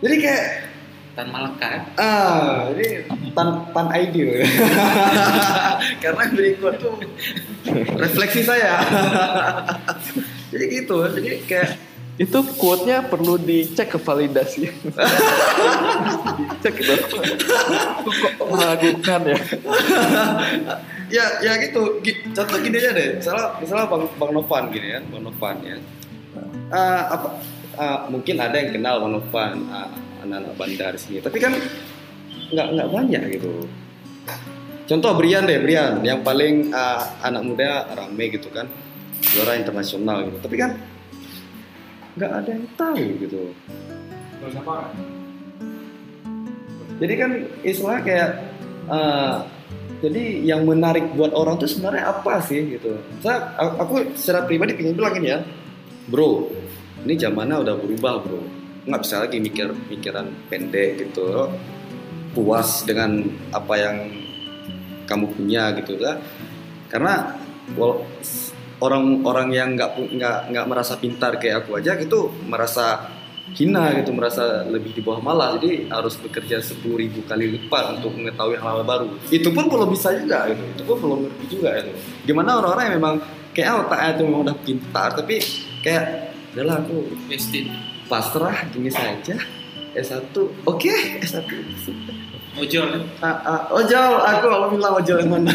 Jadi 0.00 0.16
kayak 0.16 0.69
Tan 1.10 1.26
Malaka. 1.28 1.68
ya? 1.68 1.80
ah, 1.98 2.70
ini 2.70 3.02
tan 3.34 3.48
tan 3.74 3.86
ideal. 3.92 4.46
Karena 6.02 6.22
berikut 6.30 6.74
tuh 6.78 6.94
refleksi 7.98 8.40
saya. 8.42 8.78
jadi 10.54 10.64
gitu, 10.70 10.96
jadi 11.10 11.30
kayak 11.44 11.70
itu 12.16 12.36
quote-nya 12.60 13.00
perlu 13.08 13.40
dicek 13.40 13.96
ke 13.96 13.98
validasi 13.98 14.68
dicek 16.52 16.74
gitu 16.76 16.92
kok 18.36 18.44
meragukan 18.44 19.20
ya 19.24 19.38
ya 21.08 21.24
ya 21.40 21.52
gitu 21.64 21.96
Gi- 22.04 22.28
contoh 22.36 22.60
gini 22.60 22.76
aja 22.76 22.92
deh 22.92 23.16
misalnya 23.16 23.56
misalnya 23.56 23.88
bang 23.88 24.04
bang 24.20 24.30
Novan 24.36 24.62
gini 24.68 24.86
ya 24.92 25.00
bang 25.00 25.22
Novan 25.24 25.56
ya 25.64 25.76
Eh, 26.70 27.02
apa 27.08 27.40
eh, 27.74 27.98
mungkin 28.06 28.36
ada 28.38 28.54
yang 28.54 28.70
kenal 28.70 29.00
bang 29.00 29.12
Novan 29.16 29.52
eh, 29.64 29.88
anak-anak 30.24 30.54
bandar 30.56 30.92
sini. 30.96 31.18
Tapi 31.22 31.38
kan 31.40 31.52
nggak 32.50 32.68
nggak 32.76 32.88
banyak 32.90 33.22
gitu. 33.38 33.52
Contoh 34.90 35.12
Brian 35.14 35.46
deh 35.46 35.60
Brian. 35.62 36.02
Yang 36.02 36.20
paling 36.26 36.54
eh, 36.70 37.02
anak 37.24 37.42
muda 37.46 37.90
rame 37.94 38.24
gitu 38.32 38.48
kan. 38.52 38.66
Juara 39.20 39.56
internasional 39.58 40.26
gitu. 40.28 40.38
Tapi 40.42 40.56
kan 40.56 40.70
nggak 42.18 42.30
ada 42.30 42.50
yang 42.50 42.66
tahu 42.74 43.04
gitu. 43.22 43.42
Jadi 47.00 47.14
kan 47.16 47.30
istilah 47.64 47.98
kayak 48.04 48.30
eh, 48.88 49.36
jadi 50.00 50.22
yang 50.48 50.64
menarik 50.64 51.12
buat 51.12 51.36
orang 51.36 51.60
tuh 51.60 51.68
sebenarnya 51.68 52.08
apa 52.08 52.40
sih 52.44 52.76
gitu. 52.76 52.96
Saya 53.20 53.52
aku 53.58 54.16
secara 54.16 54.48
pribadi 54.48 54.72
pengen 54.76 54.96
bilang 54.96 55.16
ini 55.20 55.28
ya 55.32 55.40
bro 56.10 56.50
ini 57.06 57.14
zamannya 57.16 57.62
udah 57.62 57.74
berubah 57.78 58.14
bro 58.26 58.42
nggak 58.86 59.00
bisa 59.02 59.16
lagi 59.24 59.36
mikir 59.40 59.68
pikiran 59.88 60.26
pendek 60.48 61.08
gitu. 61.08 61.50
Puas 62.30 62.86
dengan 62.86 63.26
apa 63.50 63.74
yang 63.74 63.96
kamu 65.10 65.26
punya 65.34 65.74
gitu 65.82 65.98
kan 65.98 66.22
karena 66.86 67.34
orang-orang 68.78 69.48
yang 69.50 69.68
nggak 69.74 69.98
nggak 69.98 70.38
nggak 70.54 70.66
merasa 70.70 70.94
pintar 70.94 71.42
kayak 71.42 71.66
aku 71.66 71.82
aja 71.82 71.98
gitu 71.98 72.30
merasa 72.46 73.10
hina 73.50 73.90
gitu 73.98 74.14
merasa 74.14 74.62
lebih 74.62 74.94
di 74.94 75.02
bawah 75.02 75.18
malah. 75.18 75.58
Jadi 75.58 75.90
harus 75.90 76.14
bekerja 76.22 76.62
sepuluh 76.62 77.02
ribu 77.02 77.26
kali 77.26 77.50
lipat 77.58 77.98
untuk 77.98 78.14
mengetahui 78.14 78.56
hal-hal 78.62 78.86
baru. 78.86 79.06
Itu 79.26 79.50
pun 79.50 79.66
belum 79.66 79.90
bisa 79.90 80.14
juga 80.14 80.46
gitu. 80.54 80.62
Itu 80.78 80.82
pun 80.86 80.96
belum 81.02 81.18
ngerti 81.26 81.44
juga 81.50 81.70
gitu. 81.82 81.90
Gimana 82.30 82.62
orang-orang 82.62 82.84
yang 82.86 82.96
memang 83.02 83.14
kayak 83.50 83.86
otaknya 83.86 84.08
itu 84.14 84.22
memang 84.22 84.42
udah 84.46 84.56
pintar 84.62 85.08
tapi 85.18 85.36
kayak 85.82 86.29
udahlah 86.52 86.82
aku 86.82 87.06
Wasted. 87.28 87.66
pasrah 88.06 88.66
gini 88.70 88.90
saja. 88.90 89.38
S1 89.90 90.30
oke 90.62 90.94
S1 91.18 91.50
Ojol? 92.50 93.06
Ah, 93.18 93.38
ah, 93.42 93.60
ojol 93.70 94.12
aku 94.18 94.46
bilang 94.74 94.94
ojol 94.98 95.16
yang 95.18 95.30
mana. 95.30 95.54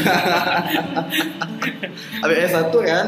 Habis 2.24 2.38
S1 2.50 2.72
kan? 2.74 3.06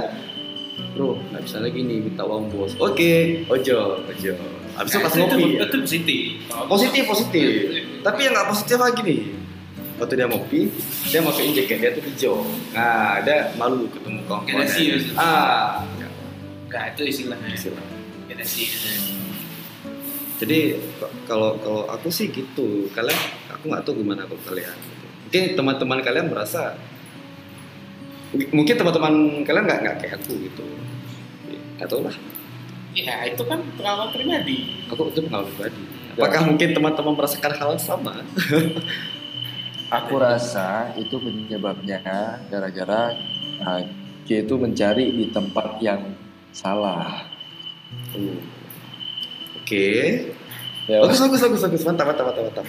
Bro 0.91 1.19
nggak 1.31 1.41
bisa 1.43 1.57
lagi 1.59 1.79
nih 1.81 1.97
minta 2.03 2.23
uang 2.23 2.51
bos. 2.51 2.75
Oke 2.77 3.43
ojol 3.47 4.03
ojol. 4.03 4.35
Habis 4.75 4.91
itu 4.91 4.99
pas 4.99 5.09
Nah, 5.09 5.19
ngopi. 5.25 5.43
Itu, 5.55 5.63
itu 5.63 5.77
positif. 5.81 6.23
positif 6.67 7.03
positif. 7.07 7.47
Tapi 8.03 8.19
yang 8.21 8.33
nggak 8.35 8.47
positif 8.51 8.77
lagi 8.77 9.01
nih. 9.01 9.19
Waktu 9.97 10.13
dia 10.13 10.27
ngopi 10.29 10.59
dia 11.07 11.19
masukin 11.23 11.55
jaket 11.55 11.77
dia 11.79 11.89
tuh 11.91 12.03
hijau. 12.05 12.35
Nah 12.71 13.23
dia 13.23 13.49
malu 13.55 13.87
ketemu 13.89 14.19
kawan 14.27 14.45
Gradasi 14.45 14.83
maksudnya. 14.93 15.15
ah 15.17 15.81
Enggak, 16.67 16.83
itu 16.93 17.01
istilahnya. 17.07 17.49
Istilah. 17.49 17.85
Gradasi. 18.27 18.63
jadi 20.37 20.59
k- 20.77 21.13
kalau 21.25 21.57
kalau 21.57 21.87
aku 21.87 22.13
sih 22.13 22.29
gitu 22.29 22.85
kalian 22.91 23.17
aku 23.49 23.73
nggak 23.73 23.81
tahu 23.81 23.97
gimana 23.97 24.21
kalau 24.21 24.37
kalian 24.45 24.69
gitu. 24.69 25.05
mungkin 25.23 25.43
teman-teman 25.57 25.99
kalian 25.99 26.27
merasa 26.29 26.77
mungkin 28.51 28.75
teman-teman 28.75 29.13
kalian 29.41 29.63
nggak 29.65 29.79
nggak 29.81 29.95
kayak 29.97 30.13
aku 30.19 30.37
gitu 30.43 30.61
nggak 31.79 31.89
tahu 31.89 32.05
lah 32.05 32.13
Ya 32.93 33.25
itu 33.25 33.41
kan 33.41 33.61
pengalaman 33.73 34.09
pribadi. 34.11 34.57
aku 34.85 35.09
itu 35.09 35.19
pengalaman 35.23 35.49
pribadi 35.49 35.81
apakah 36.13 36.41
mungkin 36.45 36.69
teman-teman 36.71 37.13
merasakan 37.15 37.53
hal 37.55 37.69
yang 37.73 37.81
sama 37.81 38.13
Aku 39.87 40.19
rasa 40.19 40.91
itu 40.93 41.15
penyebabnya 41.15 42.03
gara-gara 42.45 43.15
uh, 43.57 43.81
dia 44.27 44.43
itu 44.43 44.53
mencari 44.53 45.09
di 45.09 45.31
tempat 45.31 45.79
yang 45.79 46.03
salah. 46.51 47.27
Oh. 48.15 48.37
oke. 49.63 49.87
Ya, 50.87 51.03
bagus 51.03 51.19
bagus 51.19 51.39
bagus 51.43 51.61
bagus. 51.67 51.81
Mantap 51.83 52.05
mantap 52.07 52.25
mantap 52.31 52.43
mantap. 52.47 52.65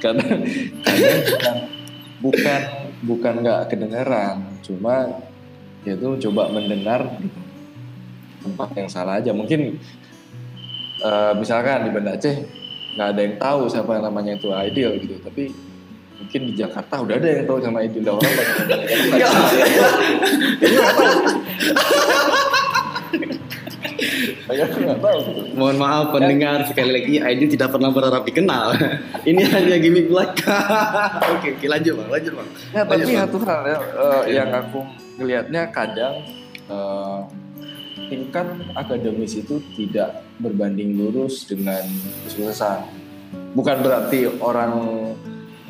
Karena 0.00 0.24
karena 0.84 1.12
bukan 1.24 1.56
bukan 2.20 2.60
bukan 3.04 3.34
nggak 3.40 3.60
kedengeran, 3.72 4.36
cuma 4.60 5.08
dia 5.80 5.96
tuh 5.96 6.20
coba 6.28 6.52
mendengar 6.52 7.08
di 7.16 7.28
tempat 8.44 8.68
yang 8.76 8.88
salah 8.92 9.16
aja. 9.16 9.32
Mungkin 9.32 9.80
uh, 11.04 11.32
misalkan 11.36 11.88
di 11.88 11.90
Banda 11.92 12.16
Aceh 12.16 12.36
nggak 12.96 13.08
ada 13.16 13.20
yang 13.24 13.36
tahu 13.40 13.60
siapa 13.72 13.96
yang 13.96 14.04
namanya 14.12 14.36
itu 14.36 14.52
Aidil 14.52 15.00
gitu, 15.00 15.16
tapi 15.24 15.48
mungkin 16.20 16.40
di 16.52 16.52
Jakarta 16.52 17.00
udah 17.00 17.16
ada 17.16 17.28
yang 17.32 17.48
tahu 17.48 17.58
sama 17.64 17.80
Aidil. 17.80 18.04
Dan 18.04 18.12
orang 18.20 18.32
banyak 18.36 18.56
yang 18.56 18.68
nggak 18.68 18.80
tahu. 18.84 19.48
Nggak 24.56 25.00
tahu 25.00 25.18
gitu. 25.30 25.40
Mohon 25.54 25.76
maaf 25.78 26.04
pendengar 26.10 26.58
sekali 26.66 26.90
lagi 26.90 27.14
Aidil 27.22 27.48
tidak 27.50 27.68
pernah 27.74 27.90
berharap 27.92 28.22
dikenal. 28.26 28.66
Ini 29.30 29.42
hanya 29.46 29.76
gimmick 29.78 30.10
belaka. 30.10 30.58
oke, 31.36 31.48
oke 31.56 31.66
lanjut 31.66 31.92
bang, 31.98 32.08
lanjut 32.08 32.32
bang. 32.34 32.48
Ya, 32.74 32.82
tapi 32.82 32.90
Lanjut, 32.90 33.08
Bang. 33.08 33.20
satu 33.22 33.38
hal 33.46 33.60
ya, 33.62 33.78
eh, 33.80 34.22
yang 34.34 34.50
aku 34.50 34.80
ngelihatnya 35.20 35.62
kadang 35.70 36.14
eh, 36.70 37.20
tingkat 38.10 38.46
akademis 38.74 39.38
itu 39.38 39.62
tidak 39.78 40.26
berbanding 40.42 40.98
lurus 40.98 41.46
dengan 41.46 41.84
kesuksesan. 42.26 42.86
Bukan 43.54 43.76
berarti 43.82 44.26
orang 44.42 44.74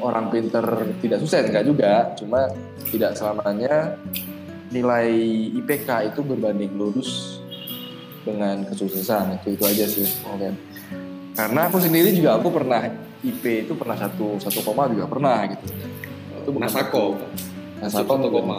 orang 0.01 0.33
pinter 0.33 0.65
tidak 1.05 1.21
sukses 1.21 1.45
enggak 1.45 1.69
juga, 1.69 1.93
cuma 2.17 2.49
tidak 2.89 3.13
selamanya 3.17 3.97
nilai 4.71 5.11
IPK 5.61 6.15
itu 6.15 6.21
berbanding 6.23 6.73
lurus 6.79 7.40
dengan 8.25 8.67
kesuksesan 8.69 9.41
itu 9.41 9.57
itu 9.57 9.65
aja 9.65 9.85
sih 9.89 10.07
kalian. 10.25 10.55
Karena 11.33 11.61
aku 11.71 11.81
sendiri 11.81 12.13
juga 12.13 12.37
aku 12.37 12.53
pernah 12.53 12.85
IP 13.21 13.69
itu 13.69 13.73
pernah 13.77 13.97
satu 13.97 14.37
satu 14.41 14.61
koma 14.65 14.89
juga 14.89 15.09
pernah 15.09 15.45
gitu. 15.49 15.65
Itu 16.45 16.51
bukan 16.53 16.69
Nasako. 16.69 17.05
Nasako 17.81 18.13
Satu 18.21 18.29
koma. 18.29 18.59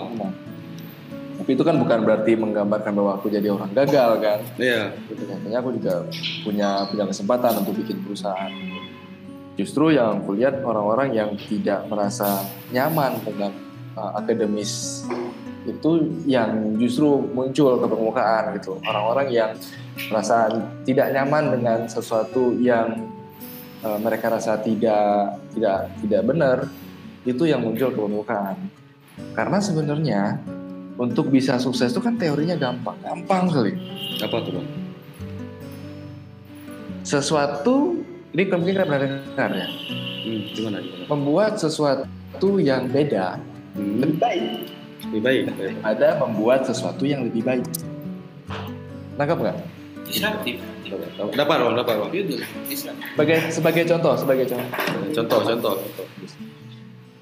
Tapi 1.41 1.57
itu 1.57 1.63
kan 1.65 1.73
bukan 1.81 2.05
berarti 2.05 2.37
menggambarkan 2.37 2.93
bahwa 2.93 3.11
aku 3.17 3.33
jadi 3.33 3.49
orang 3.49 3.73
gagal 3.73 4.21
kan. 4.21 4.39
Iya. 4.61 4.93
Gitu. 5.09 5.25
Katanya 5.25 5.57
aku 5.57 5.69
juga 5.73 6.05
punya 6.45 6.69
punya 6.85 7.05
kesempatan 7.09 7.65
untuk 7.65 7.73
bikin 7.81 7.97
perusahaan. 8.05 8.53
Justru 9.57 9.93
yang 9.93 10.21
aku 10.21 10.37
lihat 10.37 10.61
orang-orang 10.61 11.17
yang 11.17 11.29
tidak 11.37 11.85
merasa 11.89 12.45
nyaman 12.69 13.19
dengan 13.25 13.51
uh, 13.97 14.21
akademis 14.21 15.03
itu 15.61 15.91
yang 16.25 16.77
justru 16.81 17.21
muncul 17.31 17.77
ke 17.77 17.85
permukaan 17.85 18.57
gitu. 18.57 18.81
Orang-orang 18.81 19.27
yang 19.29 19.51
merasa 20.09 20.49
tidak 20.87 21.13
nyaman 21.13 21.53
dengan 21.53 21.79
sesuatu 21.85 22.57
yang 22.57 23.05
uh, 23.85 23.97
mereka 24.01 24.33
rasa 24.33 24.57
tidak 24.57 25.37
tidak 25.53 25.77
tidak 26.01 26.21
benar 26.25 26.57
itu 27.21 27.45
yang 27.45 27.61
muncul 27.61 27.93
ke 27.93 27.99
permukaan. 28.01 28.57
Karena 29.37 29.61
sebenarnya 29.61 30.21
untuk 30.97 31.29
bisa 31.29 31.61
sukses 31.61 31.93
itu 31.93 32.01
kan 32.01 32.17
teorinya 32.17 32.57
gampang, 32.57 32.97
gampang 33.05 33.45
sekali. 33.53 33.73
Apa 34.21 34.37
tuh 34.41 34.51
bang? 34.57 34.67
Sesuatu 37.01 38.01
ini 38.31 38.43
mungkin 38.49 38.73
kita 38.77 38.85
pernah 38.87 39.01
dengar 39.01 39.51
ya, 39.51 39.67
Hmm, 40.21 40.41
gimana 40.53 40.77
gimana? 40.85 41.05
membuat 41.09 41.57
sesuatu 41.57 42.61
yang 42.61 42.85
beda 42.93 43.41
Hmm, 43.73 44.03
lebih 44.03 44.19
baik 44.21 44.43
lebih 45.09 45.21
baik. 45.21 45.41
daripada 45.57 46.07
membuat 46.21 46.67
sesuatu 46.67 47.03
yang 47.07 47.25
lebih 47.25 47.41
baik. 47.41 47.65
Nangkap 49.17 49.37
nggak? 49.41 49.57
Disruptif. 50.05 50.57
Dapat 51.37 51.55
bang, 51.61 51.73
dapat 51.77 51.95
bang. 51.95 52.11
Sebagai 53.15 53.37
sebagai 53.49 53.83
contoh, 53.87 54.13
sebagai 54.19 54.45
contoh. 54.49 54.69
Contoh, 55.15 55.39
contoh. 55.47 55.75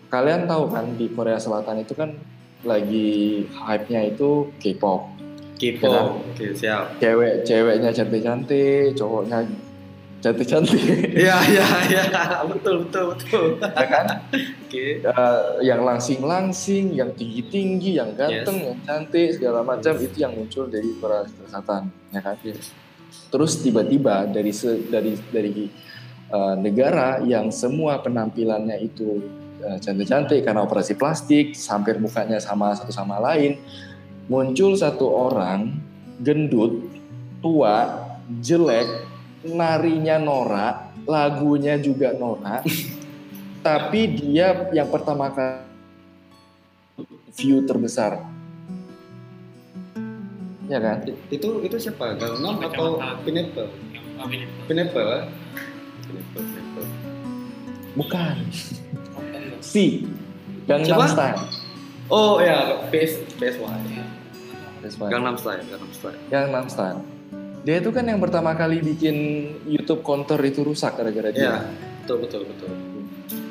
Kalian 0.09 0.49
tahu 0.49 0.63
kan 0.73 0.85
di 0.97 1.05
Korea 1.13 1.37
Selatan 1.37 1.85
itu 1.85 1.93
kan 1.93 2.17
lagi 2.65 3.45
hype-nya 3.45 4.09
itu 4.09 4.49
K-pop. 4.57 5.05
K-pop. 5.61 6.17
Oke, 6.33 6.49
siap. 6.57 6.97
Cewek 6.97 7.45
ceweknya 7.45 7.93
cantik-cantik, 7.93 8.97
cowoknya 8.97 9.45
cantik-cantik. 10.19 10.81
Iya, 11.23 11.37
iya, 11.47 11.67
iya. 11.87 12.03
Betul, 12.47 12.87
betul, 12.87 13.03
betul. 13.15 13.45
ya 13.59 13.87
kan? 13.87 14.05
Oke. 14.31 14.99
Eh, 14.99 15.41
yang 15.63 15.81
langsing-langsing, 15.83 16.95
yang 16.95 17.11
tinggi-tinggi, 17.15 17.99
yang 17.99 18.13
ganteng, 18.15 18.57
yang 18.71 18.79
cantik 18.83 19.35
segala 19.35 19.63
macam 19.63 19.95
itu 19.95 20.17
yang 20.19 20.35
muncul 20.35 20.67
dari 20.67 20.91
Korea 20.99 21.23
Selatan, 21.27 21.91
ya 22.11 22.21
kan? 22.21 22.35
Terus 23.29 23.51
tiba-tiba 23.59 24.27
dari 24.29 24.51
se- 24.53 24.85
dari 24.87 25.15
dari 25.31 25.67
eh, 26.29 26.55
negara 26.59 27.19
yang 27.25 27.49
semua 27.49 27.97
penampilannya 27.99 28.77
itu 28.79 29.23
eh, 29.59 29.77
cantik-cantik 29.81 30.45
karena 30.45 30.61
operasi 30.61 30.93
plastik, 30.93 31.57
hampir 31.67 31.97
mukanya 31.97 32.37
sama 32.37 32.75
satu 32.77 32.93
sama 32.93 33.17
lain, 33.17 33.57
muncul 34.29 34.77
satu 34.77 35.09
orang 35.09 35.73
gendut, 36.21 36.85
tua, 37.41 38.05
jelek, 38.43 39.08
narinya 39.43 40.19
norak, 40.19 40.91
lagunya 41.07 41.79
juga 41.79 42.11
norak, 42.15 42.67
tapi 43.67 44.19
dia 44.19 44.67
yang 44.75 44.89
pertama 44.91 45.31
kali 45.31 45.69
view 47.39 47.63
terbesar. 47.63 48.19
Ya 50.69 50.77
kan? 50.77 51.01
Itu 51.33 51.65
itu 51.65 51.77
siapa? 51.81 52.13
Gangnam 52.19 52.61
atau. 52.61 53.01
Pineapple? 53.25 53.69
Pineapple? 54.69 55.25
Pineapple, 56.05 56.43
Pineapple. 56.45 56.87
Bukan. 57.97 58.35
Si 59.59 60.05
Gangnam? 60.69 61.09
Style. 61.09 61.41
Oh 62.13 62.37
ya, 62.37 62.85
PS 62.93 63.25
PSY. 63.41 63.77
That's 64.85 64.95
why. 65.01 65.09
Gangnam 65.09 65.35
Style, 65.41 65.65
Gangnam 65.65 65.91
Style. 65.93 66.19
Gangnam 66.29 66.65
Style. 66.69 67.01
Dia 67.69 67.85
itu 67.85 67.93
kan 67.93 68.01
yang 68.01 68.17
pertama 68.17 68.57
kali 68.57 68.81
bikin 68.81 69.45
YouTube 69.69 70.01
counter 70.01 70.41
itu 70.41 70.65
rusak 70.65 70.97
gara-gara 70.97 71.29
dia. 71.29 71.41
Iya, 71.45 71.55
betul 72.01 72.17
betul 72.25 72.41
betul. 72.49 72.69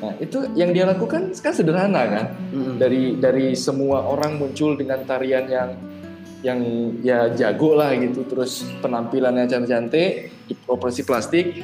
Nah, 0.03 0.13
itu 0.19 0.43
yang 0.59 0.75
dia 0.75 0.83
lakukan 0.83 1.31
kan 1.39 1.55
sederhana 1.55 2.03
kan? 2.03 2.25
Mm-mm. 2.51 2.75
Dari 2.75 3.15
dari 3.15 3.55
semua 3.55 4.03
orang 4.03 4.35
muncul 4.35 4.75
dengan 4.75 5.07
tarian 5.07 5.47
yang 5.47 5.71
yang 6.43 6.59
ya 6.99 7.31
jago 7.31 7.79
lah 7.79 7.95
gitu, 7.95 8.27
terus 8.27 8.67
penampilannya 8.83 9.47
cantik-cantik, 9.47 10.35
operasi 10.67 11.07
plastik. 11.07 11.63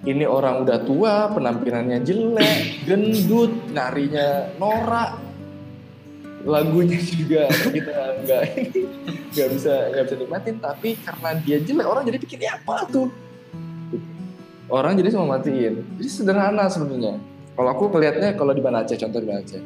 Ini 0.00 0.24
orang 0.24 0.64
udah 0.64 0.80
tua, 0.80 1.28
penampilannya 1.28 2.00
jelek, 2.00 2.88
gendut, 2.88 3.52
narinya 3.76 4.48
norak, 4.56 5.20
lagunya 6.46 7.02
juga 7.02 7.50
kita 7.50 8.22
nggak 8.22 8.42
nggak 9.34 9.48
bisa 9.52 9.74
nggak 9.92 10.04
bisa 10.06 10.16
nikmatin. 10.16 10.56
Tapi 10.62 10.88
karena 11.02 11.30
dia 11.42 11.58
jelek, 11.58 11.86
orang 11.86 12.02
jadi 12.06 12.18
pikir 12.22 12.38
"Ini 12.38 12.48
apa 12.54 12.86
tuh? 12.88 13.10
Orang 14.66 14.98
jadi 14.98 15.14
semua 15.14 15.38
matiin. 15.38 15.82
Jadi 15.98 16.08
sederhana 16.10 16.66
sebenarnya. 16.66 17.18
Kalau 17.54 17.70
aku 17.70 17.86
melihatnya 17.88 18.34
kalau 18.34 18.50
di 18.50 18.62
Banda 18.62 18.82
Aceh, 18.82 18.98
contoh 18.98 19.22
di 19.22 19.26
Banda 19.30 19.42
Aceh. 19.46 19.62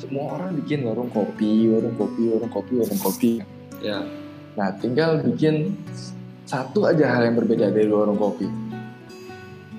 Semua 0.00 0.34
orang 0.34 0.56
bikin 0.56 0.82
warung 0.88 1.12
kopi, 1.12 1.68
warung 1.68 1.94
kopi, 1.94 2.22
warung 2.32 2.52
kopi, 2.52 2.72
warung 2.80 3.00
kopi. 3.00 3.32
Ya. 3.84 4.00
Nah, 4.56 4.68
tinggal 4.80 5.20
bikin 5.20 5.76
satu 6.48 6.88
aja 6.88 7.16
hal 7.16 7.28
yang 7.28 7.36
berbeda 7.36 7.68
dari 7.68 7.88
warung 7.88 8.16
kopi. 8.16 8.48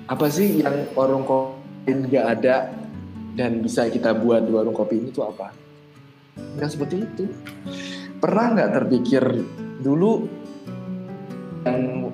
Apa 0.06 0.30
sih 0.30 0.62
yang 0.62 0.90
warung 0.94 1.26
kopi 1.26 1.90
nggak 1.90 2.26
ada 2.38 2.70
dan 3.34 3.60
bisa 3.60 3.90
kita 3.90 4.14
buat 4.14 4.46
di 4.46 4.54
warung 4.54 4.74
kopi 4.74 5.02
ini 5.02 5.10
tuh 5.10 5.26
apa? 5.26 5.63
Nggak 6.36 6.70
seperti 6.70 6.96
itu. 7.00 7.24
Pernah 8.16 8.46
nggak 8.52 8.70
terpikir 8.72 9.24
dulu 9.78 10.26
yang 11.62 12.10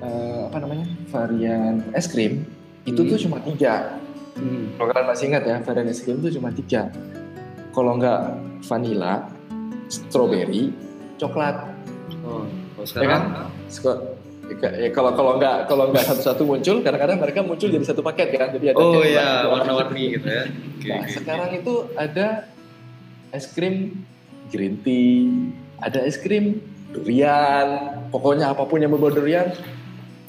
eh, 0.00 0.40
apa 0.44 0.56
namanya 0.58 0.86
varian 1.08 1.80
es 1.92 2.06
krim 2.06 2.42
itu 2.82 2.98
Hmm. 2.98 3.08
tuh 3.08 3.18
cuma 3.20 3.38
tiga. 3.38 3.98
Hmm. 4.34 4.74
Kalau 4.74 4.86
kalian 4.90 5.06
masih 5.06 5.24
ingat 5.28 5.42
ya, 5.44 5.56
varian 5.60 5.86
es 5.86 6.00
krim 6.00 6.18
itu 6.18 6.34
cuma 6.34 6.50
tiga. 6.50 6.88
Kalau 7.70 7.96
nggak 7.96 8.20
vanilla, 8.62 9.28
strawberry, 9.86 10.72
coklat. 11.16 11.56
Oh, 12.22 12.44
kalau 12.44 12.82
Ya 12.82 12.86
sekarang 12.86 13.10
kan? 13.10 13.22
Seko- 13.68 14.02
ya 14.52 14.90
kalau 14.90 15.16
kalau 15.16 15.32
nggak 15.38 15.64
kalau 15.64 15.88
nggak 15.88 16.04
satu-satu 16.04 16.42
muncul 16.44 16.76
kadang-kadang 16.80 17.16
mereka 17.16 17.40
muncul 17.40 17.66
jadi 17.66 17.80
satu 17.82 18.04
paket 18.04 18.36
kan 18.36 18.52
jadi 18.52 18.74
ada 18.74 18.76
Oh 18.76 19.00
iya, 19.00 19.48
warna- 19.48 19.72
warna-warni 19.72 20.12
gitu 20.12 20.28
ya. 20.28 20.44
Oke, 20.44 20.84
Nah, 20.84 20.98
oke. 20.98 21.08
sekarang 21.10 21.50
itu 21.54 21.74
ada 21.94 22.26
es 23.32 23.48
krim 23.50 24.04
green 24.52 24.78
tea, 24.84 25.32
ada 25.80 26.04
es 26.04 26.20
krim 26.20 26.60
durian, 26.92 27.98
pokoknya 28.12 28.52
apa 28.52 28.68
pun 28.68 28.78
yang 28.84 28.92
berbau 28.92 29.08
durian 29.08 29.48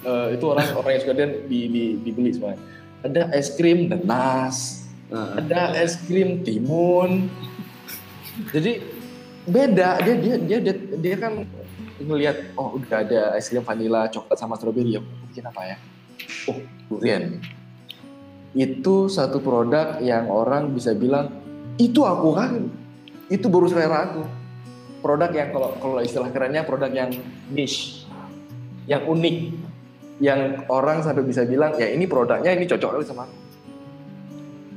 eh, 0.07 0.27
itu 0.33 0.45
orang 0.47 0.67
orang 0.79 0.91
yang 0.95 1.01
suka 1.03 1.13
durian 1.13 1.33
di, 1.51 1.59
di, 1.67 1.83
dibeli 1.99 2.31
semua. 2.31 2.55
Ada 3.03 3.35
es 3.35 3.51
krim 3.59 3.91
nanas, 3.91 4.83
Nah, 5.13 5.37
ada 5.37 5.77
es 5.77 5.93
krim 6.09 6.41
timun. 6.41 7.29
Jadi 8.49 8.81
beda 9.45 10.01
dia 10.01 10.15
dia 10.17 10.35
dia 10.41 10.57
dia, 10.57 10.75
dia 10.97 11.15
kan 11.21 11.45
ngelihat 12.01 12.57
oh 12.57 12.81
udah 12.81 13.05
ada 13.05 13.21
es 13.37 13.45
krim 13.45 13.61
vanila, 13.61 14.09
coklat 14.09 14.41
sama 14.41 14.57
stroberi 14.57 14.97
ya 14.97 15.01
bikin 15.29 15.45
apa 15.45 15.61
ya? 15.69 15.77
Oh 16.49 16.57
durian. 16.89 17.37
Itu 18.57 19.05
satu 19.05 19.37
produk 19.37 20.01
yang 20.01 20.33
orang 20.33 20.73
bisa 20.73 20.97
bilang 20.97 21.29
itu 21.77 22.01
aku 22.01 22.33
kan 22.33 22.73
itu 23.33 23.49
baru 23.49 23.65
selera 23.65 24.13
aku. 24.13 24.21
Produk 25.01 25.33
yang 25.33 25.49
kalau 25.49 25.73
kalau 25.81 25.99
istilah 25.99 26.29
kerennya 26.29 26.63
produk 26.63 26.87
yang 26.93 27.11
niche, 27.51 28.05
yang 28.85 29.03
unik, 29.03 29.37
yang 30.21 30.63
orang 30.69 31.01
sampai 31.01 31.25
bisa 31.25 31.43
bilang 31.43 31.73
ya 31.75 31.89
ini 31.89 32.05
produknya 32.05 32.53
ini 32.53 32.69
cocok 32.69 32.89
kali 32.93 33.03
sama 33.03 33.25
aku. 33.25 33.37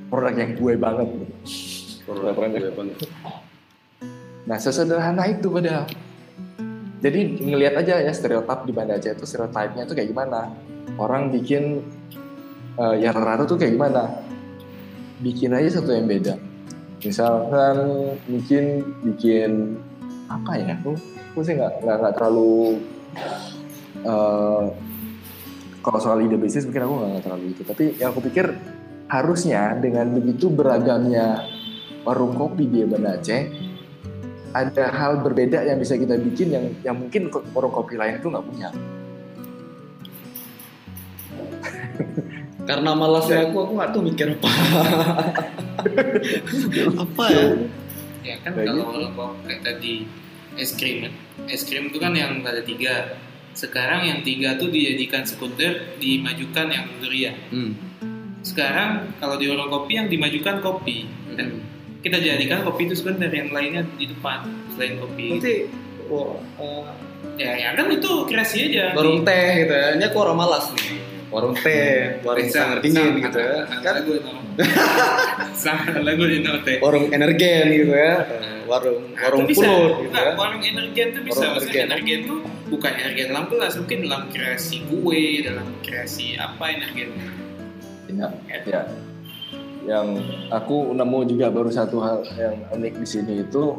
Produk 0.09 0.35
yang 0.35 0.51
gue 0.57 0.75
banget. 0.81 1.09
produk 2.09 2.33
gue 2.33 2.73
banget. 2.75 2.99
Nah, 4.47 4.59
sesederhana 4.63 5.27
itu 5.27 5.51
padahal. 5.51 5.91
Jadi 7.03 7.45
ngelihat 7.45 7.75
aja 7.83 8.01
ya 8.01 8.13
stereotip 8.15 8.65
di 8.65 8.73
Banda 8.73 8.97
Aceh 8.97 9.13
itu 9.13 9.27
stereotipnya 9.29 9.85
itu 9.85 9.93
kayak 9.93 10.09
gimana. 10.11 10.55
Orang 10.97 11.29
bikin 11.35 11.83
eh, 12.79 12.95
yang 13.03 13.13
rata-rata 13.13 13.45
tuh 13.45 13.59
kayak 13.59 13.75
gimana. 13.77 14.23
Bikin 15.21 15.53
aja 15.53 15.83
satu 15.83 15.93
yang 15.93 16.07
beda. 16.09 16.39
Misalkan 17.05 17.77
mungkin 18.25 18.65
bikin 19.05 19.77
apa 20.33 20.57
ya? 20.57 20.77
Aku, 20.81 20.97
aku 21.33 21.39
sih 21.45 21.55
nggak 21.57 21.85
nggak 21.85 22.15
terlalu 22.17 22.81
eh, 24.01 24.65
kalau 25.85 25.99
soal 26.03 26.19
ide 26.25 26.35
bisnis 26.41 26.67
mungkin 26.67 26.85
aku 26.89 26.95
nggak 26.99 27.25
terlalu 27.25 27.45
itu. 27.53 27.63
Tapi 27.63 27.85
yang 28.01 28.11
aku 28.17 28.25
pikir 28.25 28.57
harusnya 29.07 29.77
dengan 29.79 30.11
begitu 30.11 30.51
beragamnya 30.51 31.47
warung 32.03 32.35
kopi 32.35 32.67
di 32.67 32.83
Banda 32.83 33.15
Aceh 33.19 33.43
ada 34.57 34.89
hal 34.89 35.21
berbeda 35.21 35.63
yang 35.69 35.79
bisa 35.79 36.01
kita 36.01 36.17
bikin 36.17 36.49
yang 36.49 36.65
yang 36.81 36.97
mungkin 36.97 37.29
warung 37.53 37.71
kopi 37.71 38.01
lain 38.01 38.19
itu 38.19 38.33
nggak 38.33 38.47
punya. 38.47 38.73
Karena 42.67 42.91
malasnya 42.93 43.37
aku, 43.45 43.57
aku 43.63 43.73
nggak 43.75 43.91
tahu 43.91 44.01
mikir 44.05 44.27
apa. 44.33 44.49
apa 46.99 47.25
ya? 47.31 47.45
Ya 48.27 48.35
kan 48.43 48.51
Kayak 48.53 48.67
kalau 48.67 48.77
gitu. 48.77 48.91
kalau 48.91 49.09
kok 49.09 49.31
kayak 49.47 49.61
tadi 49.63 49.93
es 50.57 50.71
krim 50.75 50.97
kan. 51.01 51.13
Es 51.47 51.61
krim 51.63 51.89
itu 51.89 51.97
kan 51.97 52.13
yang 52.13 52.43
ada 52.43 52.61
tiga. 52.61 53.17
Sekarang 53.53 54.05
yang 54.05 54.19
tiga 54.21 54.57
tuh 54.57 54.69
dijadikan 54.69 55.25
sekunder, 55.25 55.97
dimajukan 55.97 56.67
yang 56.69 56.85
durian. 56.99 57.35
Hmm. 57.49 57.71
Sekarang 58.43 59.11
kalau 59.17 59.35
di 59.35 59.47
warung 59.47 59.69
kopi 59.69 59.93
yang 59.95 60.07
dimajukan 60.07 60.61
kopi. 60.61 61.07
Dan 61.33 61.61
kita 62.03 62.19
jadikan 62.19 62.63
kopi 62.63 62.85
itu 62.85 62.95
sekunder, 62.95 63.29
yang 63.29 63.49
lainnya 63.49 63.83
di 63.95 64.05
depan 64.07 64.43
selain 64.71 64.99
kopi. 64.99 65.25
Nanti 65.33 65.55
wah, 66.07 66.37
eh, 66.59 66.85
Ya, 67.37 67.53
ya 67.53 67.69
kan 67.75 67.91
itu 67.91 68.07
kreasi 68.25 68.71
aja. 68.71 68.93
warung 68.93 69.21
Di- 69.21 69.25
teh 69.25 69.45
gitu 69.61 69.73
ya. 69.73 69.87
Ini 69.95 70.03
aku 70.07 70.17
orang 70.19 70.37
malas 70.39 70.71
nih. 70.73 70.95
Warung 71.27 71.59
teh, 71.59 72.23
warung 72.23 72.47
sangat 72.49 72.87
dingin 72.87 73.19
gitu 73.19 73.39
ya. 73.43 73.67
Kan 73.83 73.95
Kan 75.59 76.03
lagu 76.07 76.23
di 76.33 76.39
note. 76.41 76.73
warung 76.79 77.07
energen 77.11 77.65
gitu 77.75 77.93
ya. 77.93 78.15
Warung 78.67 78.99
Nah, 79.15 79.31
warung 79.31 79.47
pulut 79.47 79.55
gitu 79.55 80.11
Enggak, 80.11 80.23
ya. 80.23 80.33
warung 80.35 80.63
energen 80.63 81.07
tuh 81.15 81.23
bisa. 81.23 81.39
Warung 81.39 81.55
Maksudnya 81.59 81.83
energen. 81.87 82.19
tuh 82.27 82.39
bukan 82.67 82.93
energen 82.95 83.27
dalam 83.31 83.47
kelas, 83.47 83.73
mungkin 83.79 83.99
dalam 84.07 84.23
kreasi 84.31 84.77
kue, 84.87 85.25
dalam 85.43 85.67
kreasi 85.83 86.27
apa 86.35 86.65
energen. 86.71 87.09
Ya, 88.11 88.29
ya. 88.67 88.83
Yang 89.87 90.07
aku 90.51 90.95
nemu 90.95 91.19
juga 91.27 91.47
baru 91.51 91.71
satu 91.71 92.03
hal 92.03 92.27
yang 92.35 92.59
unik 92.71 92.95
di 92.99 93.07
sini 93.07 93.33
itu, 93.43 93.79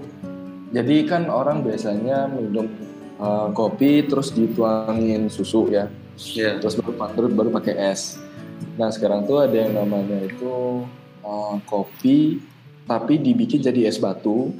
jadi 0.71 1.03
kan 1.03 1.27
orang 1.27 1.67
biasanya 1.67 2.31
minum 2.31 2.71
uh, 3.19 3.51
kopi 3.51 4.07
terus 4.07 4.31
dituangin 4.31 5.27
susu 5.27 5.67
ya, 5.67 5.91
Iya. 6.17 6.57
terus 6.57 6.73
baru 6.75 6.91
baru, 6.93 7.27
baru 7.29 7.49
pakai 7.53 7.77
es. 7.93 8.17
Nah 8.73 8.89
sekarang 8.89 9.23
tuh 9.23 9.37
ada 9.39 9.53
yang 9.53 9.73
namanya 9.73 10.17
itu 10.19 10.81
uh, 11.21 11.55
kopi 11.63 12.41
tapi 12.83 13.19
dibikin 13.19 13.59
jadi 13.59 13.85
es 13.85 13.97
batu, 13.97 14.55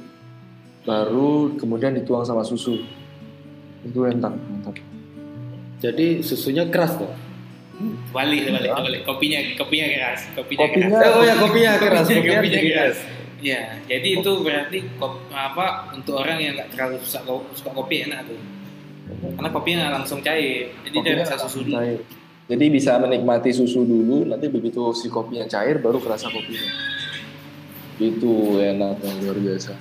baru 0.84 1.56
kemudian 1.56 1.92
dituang 1.92 2.22
sama 2.22 2.44
susu. 2.44 2.78
Itu 3.80 4.04
enak, 4.04 4.34
mantap. 4.34 4.76
Jadi 5.78 6.20
susunya 6.20 6.68
keras 6.68 6.98
tuh. 6.98 7.08
Balik, 8.10 8.50
balik, 8.50 8.70
balik. 8.74 9.00
Kopinya, 9.06 9.38
kopinya 9.54 9.86
keras, 9.86 10.20
kopinya, 10.34 10.66
Kopinya- 10.66 10.90
keras. 10.92 11.14
Oh 11.14 11.22
ya 11.22 11.34
kopinya 11.38 11.72
keras, 11.78 12.04
Kopinya, 12.10 12.38
kopinya 12.38 12.60
keras. 12.60 12.96
keras. 12.98 12.98
Ya, 13.38 13.60
jadi 13.86 14.08
itu 14.18 14.30
berarti 14.42 14.78
kop, 14.98 15.30
apa 15.30 15.94
untuk 15.94 16.18
orang 16.18 16.42
yang 16.42 16.58
nggak 16.58 16.74
terlalu 16.74 16.98
suka, 17.06 17.22
suka 17.54 17.70
kopi 17.70 18.10
enak 18.10 18.26
tuh. 18.26 18.34
Karena 19.08 19.48
kopinya 19.48 19.78
nggak 19.80 19.94
langsung 19.96 20.20
cair, 20.20 20.70
jadi 20.82 20.94
dia 20.94 21.00
Kopinya 21.16 21.24
rasa 21.24 21.36
susu 21.40 21.58
dulu. 21.62 21.74
cair. 21.74 21.98
Jadi 22.46 22.64
bisa 22.68 22.96
menikmati 22.96 23.50
susu 23.50 23.80
dulu, 23.82 24.24
nanti 24.24 24.46
begitu 24.46 24.92
si 24.92 25.06
kopinya 25.06 25.44
cair 25.44 25.76
baru 25.76 25.98
kerasa 25.98 26.26
kopinya. 26.26 26.70
Itu 27.96 28.32
enak 28.56 28.98
yang 28.98 29.16
luar 29.20 29.38
biasa. 29.38 29.72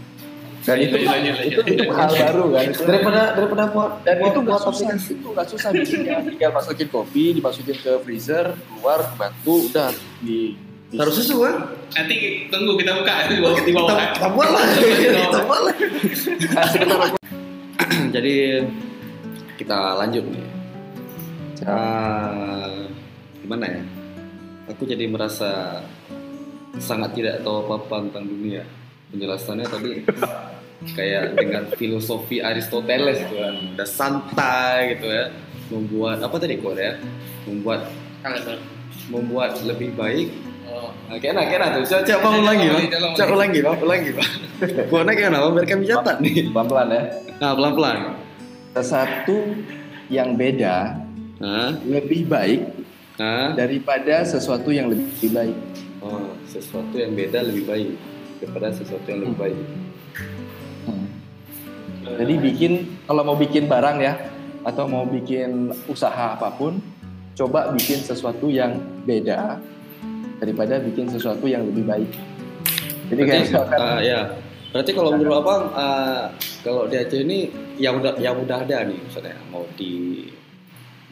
Dan 0.60 0.84
itu 0.84 1.00
Lanjut, 1.00 1.08
lanjut, 1.08 1.36
itu, 1.40 1.60
lanjut. 1.64 1.80
itu 1.80 1.84
hal 1.90 2.10
baru 2.12 2.44
kan. 2.52 2.64
Itu, 2.66 2.82
Daripada 2.90 3.22
daripada 3.32 3.64
buat 3.70 3.92
dan 4.04 4.16
buat- 4.18 4.28
itu 4.28 4.40
nggak 4.42 4.52
buat 4.54 4.68
susah, 4.68 4.88
aplikasi. 4.90 5.12
itu 5.14 5.28
nggak 5.32 5.48
susah 5.48 5.70
bikinnya. 5.72 6.16
Tinggal 6.26 6.52
masukin 6.52 6.88
kopi, 6.90 7.24
dimasukin 7.34 7.78
ke 7.78 7.92
freezer, 8.02 8.46
keluar 8.68 9.00
batu, 9.16 9.56
udah 9.66 9.90
di. 10.20 10.60
Harus 10.90 11.14
susu 11.16 11.40
kan? 11.42 11.72
Nanti 11.94 12.16
tunggu 12.48 12.76
kita 12.76 12.92
buka 12.96 13.14
di 13.28 13.36
bawah 13.40 13.60
di 13.60 13.72
bawah. 13.72 13.96
Kita, 14.12 14.28
buat 14.28 14.50
lah. 14.50 14.66
kita 14.76 15.40
buat 15.44 15.62
lah. 15.62 15.76
Nah. 16.52 17.12
Jadi 18.16 18.34
kita 19.58 19.98
lanjut 19.98 20.24
nih. 20.30 20.46
Ah, 21.66 22.86
gimana 23.42 23.66
ya? 23.66 23.82
Aku 24.70 24.86
jadi 24.86 25.10
merasa 25.10 25.82
sangat 26.78 27.18
tidak 27.18 27.42
tahu 27.42 27.66
apa-apa 27.66 28.06
tentang 28.08 28.30
dunia. 28.30 28.62
Penjelasannya 29.10 29.66
tadi 29.66 29.92
kayak 30.94 31.34
dengan 31.34 31.64
filosofi 31.74 32.38
Aristoteles 32.38 33.18
gitu 33.26 33.36
kan. 33.42 33.56
Udah 33.74 33.90
santai 33.90 34.96
gitu 34.96 35.10
ya. 35.10 35.34
Membuat 35.74 36.22
apa 36.22 36.36
tadi 36.38 36.62
kok 36.62 36.78
ya? 36.78 36.94
Membuat 37.50 37.90
membuat 39.10 39.58
lebih 39.66 39.98
baik. 39.98 40.30
Oh. 40.68 40.92
Nah, 41.08 41.18
kena 41.18 41.48
kena 41.48 41.80
tuh. 41.80 41.88
Coba 41.88 42.04
coba 42.28 42.54
lagi, 42.54 42.68
Bang. 42.68 42.86
Coba 43.16 43.34
ulangi, 43.40 43.60
Bang. 43.64 43.78
Ulangi, 43.80 44.12
Bang. 44.12 44.32
Gua 44.92 45.02
kena, 45.08 45.38
Bang. 45.40 45.52
Biar 45.56 45.66
kami 45.66 45.84
catat 45.88 46.16
nih. 46.20 46.52
Pelan-pelan 46.52 46.88
ya. 46.92 47.02
Nah, 47.40 47.52
pelan-pelan. 47.56 47.98
Sesuatu 48.82 49.38
yang 50.08 50.38
beda 50.38 51.08
Nah, 51.38 51.78
lebih 51.86 52.26
baik 52.26 52.62
nah. 53.22 53.54
daripada 53.54 54.26
sesuatu 54.26 54.74
yang 54.74 54.90
lebih 54.90 55.30
baik. 55.30 55.58
Oh, 56.02 56.34
sesuatu 56.50 56.98
yang 56.98 57.14
beda 57.14 57.46
lebih 57.46 57.70
baik 57.70 57.90
daripada 58.42 58.74
sesuatu 58.74 59.06
yang 59.06 59.22
lebih 59.22 59.38
baik. 59.38 59.60
Hmm. 60.90 61.08
Jadi 62.18 62.34
bikin 62.42 62.72
kalau 63.06 63.22
mau 63.22 63.38
bikin 63.38 63.70
barang 63.70 63.98
ya 64.02 64.18
atau 64.66 64.90
mau 64.90 65.06
bikin 65.06 65.70
usaha 65.86 66.34
apa 66.34 66.50
pun, 66.58 66.82
coba 67.38 67.70
bikin 67.70 68.02
sesuatu 68.02 68.50
yang 68.50 68.82
beda 69.06 69.62
daripada 70.42 70.82
bikin 70.82 71.06
sesuatu 71.06 71.46
yang 71.46 71.70
lebih 71.70 71.86
baik. 71.86 72.10
Jadi 73.14 73.22
kayak 73.24 73.42
misalkan 73.46 73.80
ah, 73.80 74.02
ya. 74.02 74.34
Berarti 74.68 74.92
kalau 74.92 75.16
menurut 75.16 75.36
abang, 75.40 75.64
ah, 75.74 76.28
kalau 76.62 76.86
di 76.92 77.00
Aceh 77.00 77.24
ini 77.24 77.48
yang 77.80 78.04
udah 78.04 78.20
yang 78.20 78.36
udah 78.38 78.68
ada 78.68 78.84
nih, 78.84 79.00
misalnya 79.00 79.36
mau 79.48 79.64
di 79.80 80.28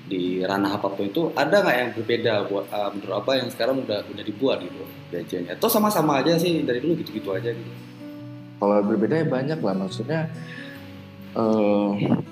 di 0.06 0.38
ranah 0.46 0.78
apa 0.78 0.94
pun 0.94 1.10
itu 1.10 1.34
ada 1.34 1.66
nggak 1.66 1.78
yang 1.82 1.90
berbeda 1.98 2.34
buat 2.46 2.70
ah, 2.70 2.94
menurut 2.94 3.16
apa 3.26 3.32
yang 3.42 3.48
sekarang 3.50 3.82
udah 3.82 4.06
udah 4.06 4.24
dibuat 4.24 4.60
gitu 4.62 4.84
di 5.10 5.16
Aceh 5.18 5.38
ini? 5.40 5.50
Atau 5.50 5.72
sama-sama 5.72 6.20
aja 6.20 6.36
sih 6.38 6.62
dari 6.62 6.84
dulu 6.84 7.00
gitu-gitu 7.00 7.32
aja 7.32 7.50
gitu. 7.50 7.72
kalau 8.56 8.80
berbeda 8.84 9.20
ya 9.20 9.28
banyak 9.28 9.60
lah 9.60 9.76
maksudnya. 9.76 10.32
eh 11.36 11.90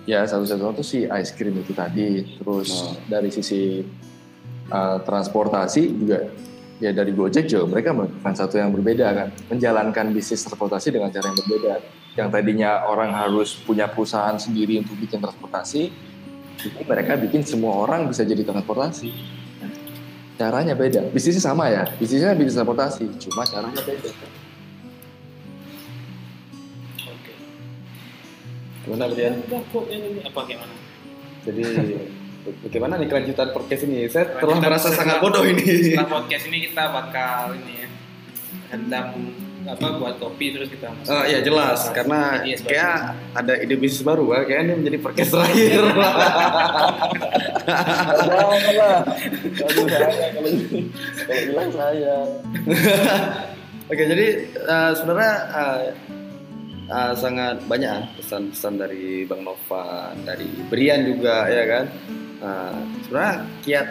ya 0.07 0.24
satu-satu 0.24 0.80
tuh 0.80 0.88
si 0.88 1.03
ice 1.03 1.36
cream 1.36 1.59
itu 1.59 1.76
tadi, 1.76 2.24
terus 2.39 2.71
Oh. 2.71 2.95
dari 3.11 3.28
sisi 3.28 3.84
eh, 4.71 4.97
transportasi 5.03 5.84
juga 5.91 6.24
ya 6.84 6.91
dari 6.91 7.15
Gojek 7.15 7.47
juga 7.47 7.63
mereka 7.71 7.95
melakukan 7.95 8.36
satu 8.36 8.59
yang 8.59 8.75
berbeda 8.75 9.07
kan, 9.15 9.27
menjalankan 9.47 10.11
bisnis 10.11 10.43
transportasi 10.43 10.91
dengan 10.91 11.07
cara 11.15 11.31
yang 11.31 11.39
berbeda. 11.39 11.73
Yang 12.19 12.27
tadinya 12.36 12.84
orang 12.91 13.15
harus 13.15 13.55
punya 13.55 13.88
perusahaan 13.88 14.36
sendiri 14.36 14.84
untuk 14.84 14.99
bikin 14.99 15.23
transportasi, 15.23 16.11
Jadi 16.53 16.86
mereka 16.86 17.17
bikin 17.17 17.41
semua 17.43 17.88
orang 17.88 18.07
bisa 18.07 18.23
jadi 18.23 18.43
transportasi. 18.45 19.09
Caranya 20.38 20.77
beda. 20.77 21.09
Bisnisnya 21.11 21.43
sama 21.43 21.71
ya. 21.71 21.88
Bisnisnya 21.97 22.36
bisnis 22.36 22.59
transportasi, 22.59 23.03
cuma 23.19 23.43
caranya 23.47 23.81
beda. 23.84 24.09
Oke. 27.09 27.34
Gimana 28.86 29.05
Brian? 29.11 29.36
Apa 30.27 30.39
gimana? 30.45 30.75
Jadi 31.43 31.63
bagaimana 32.44 33.00
nih 33.00 33.08
kelanjutan 33.08 33.48
podcast 33.56 33.84
ini? 33.88 34.08
Saya 34.12 34.26
telah 34.39 34.58
merasa 34.60 34.91
sangat 34.91 35.24
bodoh 35.24 35.44
ini. 35.48 35.96
Setelah 35.96 36.10
podcast 36.12 36.44
ini 36.52 36.58
kita 36.68 36.84
bakal 36.91 37.56
ini 37.56 37.74
ya 37.84 37.88
apa 39.64 39.96
buat 39.96 40.16
kopi 40.20 40.52
terus 40.52 40.68
kita. 40.68 40.91
Oh 41.08 41.24
iya 41.24 41.39
jelas 41.39 41.88
Bahas 41.88 41.96
karena 41.96 42.44
ideas 42.44 42.60
baru. 42.60 42.70
kayak 42.76 42.98
ada 43.32 43.54
ide 43.64 43.76
bisnis 43.80 44.04
baru 44.04 44.24
kan 44.28 44.44
kayak 44.44 44.62
ini 44.68 44.74
menjadi 44.84 44.98
podcast 45.00 45.32
terakhir. 45.32 45.82
Kalau 48.28 48.60
bilang 51.48 51.72
saya. 51.72 52.16
Oke 53.88 54.04
jadi 54.04 54.28
eh, 54.52 54.91
sebenarnya 55.00 55.36
eh, 56.91 57.14
sangat 57.16 57.64
banyak 57.64 58.20
pesan-pesan 58.20 58.74
dari 58.76 59.24
Bang 59.24 59.48
Novan, 59.48 60.28
dari 60.28 60.48
Brian 60.68 61.08
juga 61.08 61.48
ya 61.48 61.64
kan. 61.72 61.86
Eh, 62.44 62.80
sebenarnya 63.08 63.36
kiat 63.64 63.88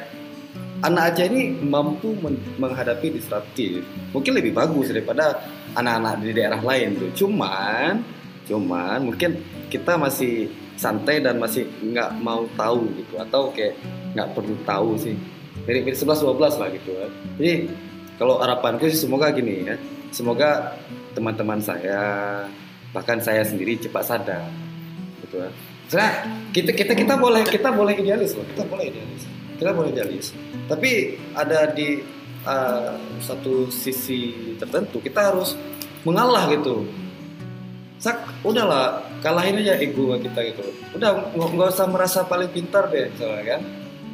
anak 0.85 1.17
Aceh 1.17 1.27
ini 1.33 1.57
mampu 1.65 2.13
men- 2.21 2.45
menghadapi 2.61 3.17
disruptif. 3.17 3.81
Mungkin 4.13 4.37
lebih 4.37 4.53
bagus 4.53 4.93
daripada 4.93 5.41
anak-anak 5.73 6.21
di 6.21 6.37
daerah 6.37 6.61
lain 6.61 7.01
tuh. 7.01 7.11
Cuman, 7.17 8.05
cuman 8.45 9.09
mungkin 9.09 9.41
kita 9.73 9.97
masih 9.97 10.53
santai 10.77 11.25
dan 11.25 11.41
masih 11.41 11.65
nggak 11.81 12.21
mau 12.21 12.45
tahu 12.53 12.93
gitu 13.01 13.17
atau 13.17 13.49
kayak 13.57 13.73
nggak 14.13 14.29
perlu 14.37 14.53
tahu 14.69 15.01
sih. 15.01 15.17
Dari 15.65 15.81
11 15.89 16.21
12 16.21 16.61
lah 16.61 16.69
gitu 16.77 16.93
kan. 16.93 17.11
Jadi 17.41 17.53
kalau 18.21 18.37
harapanku 18.37 18.85
sih 18.93 19.01
semoga 19.01 19.33
gini 19.33 19.65
ya. 19.65 19.81
Semoga 20.13 20.77
teman-teman 21.17 21.57
saya 21.57 22.05
bahkan 22.93 23.17
saya 23.17 23.41
sendiri 23.49 23.81
cepat 23.81 24.05
sadar 24.05 24.45
gitu 25.25 25.41
kan. 25.41 25.72
Sebenarnya 25.93 26.25
kita 26.57 26.73
kita 26.73 26.93
kita 26.97 27.15
boleh 27.21 27.45
kita 27.45 27.69
boleh 27.69 27.93
idealis 28.01 28.33
loh. 28.33 28.49
Kita 28.49 28.65
boleh 28.65 28.89
idealis. 28.89 29.29
Kita 29.61 29.71
boleh 29.77 29.89
idealis. 29.93 30.33
Tapi 30.65 31.21
ada 31.37 31.69
di 31.69 32.01
uh, 32.49 32.97
satu 33.21 33.69
sisi 33.69 34.57
tertentu 34.57 35.05
kita 35.05 35.29
harus 35.29 35.53
mengalah 36.09 36.49
gitu. 36.49 36.89
Sak, 38.01 38.41
udahlah 38.41 39.05
kalahin 39.21 39.61
aja 39.61 39.77
ego 39.77 40.17
kita 40.17 40.41
gitu. 40.57 40.65
Udah 40.97 41.29
nggak 41.37 41.77
usah 41.77 41.85
merasa 41.85 42.25
paling 42.25 42.49
pintar 42.49 42.89
deh, 42.89 43.13
misalnya 43.13 43.45
kan. 43.45 43.61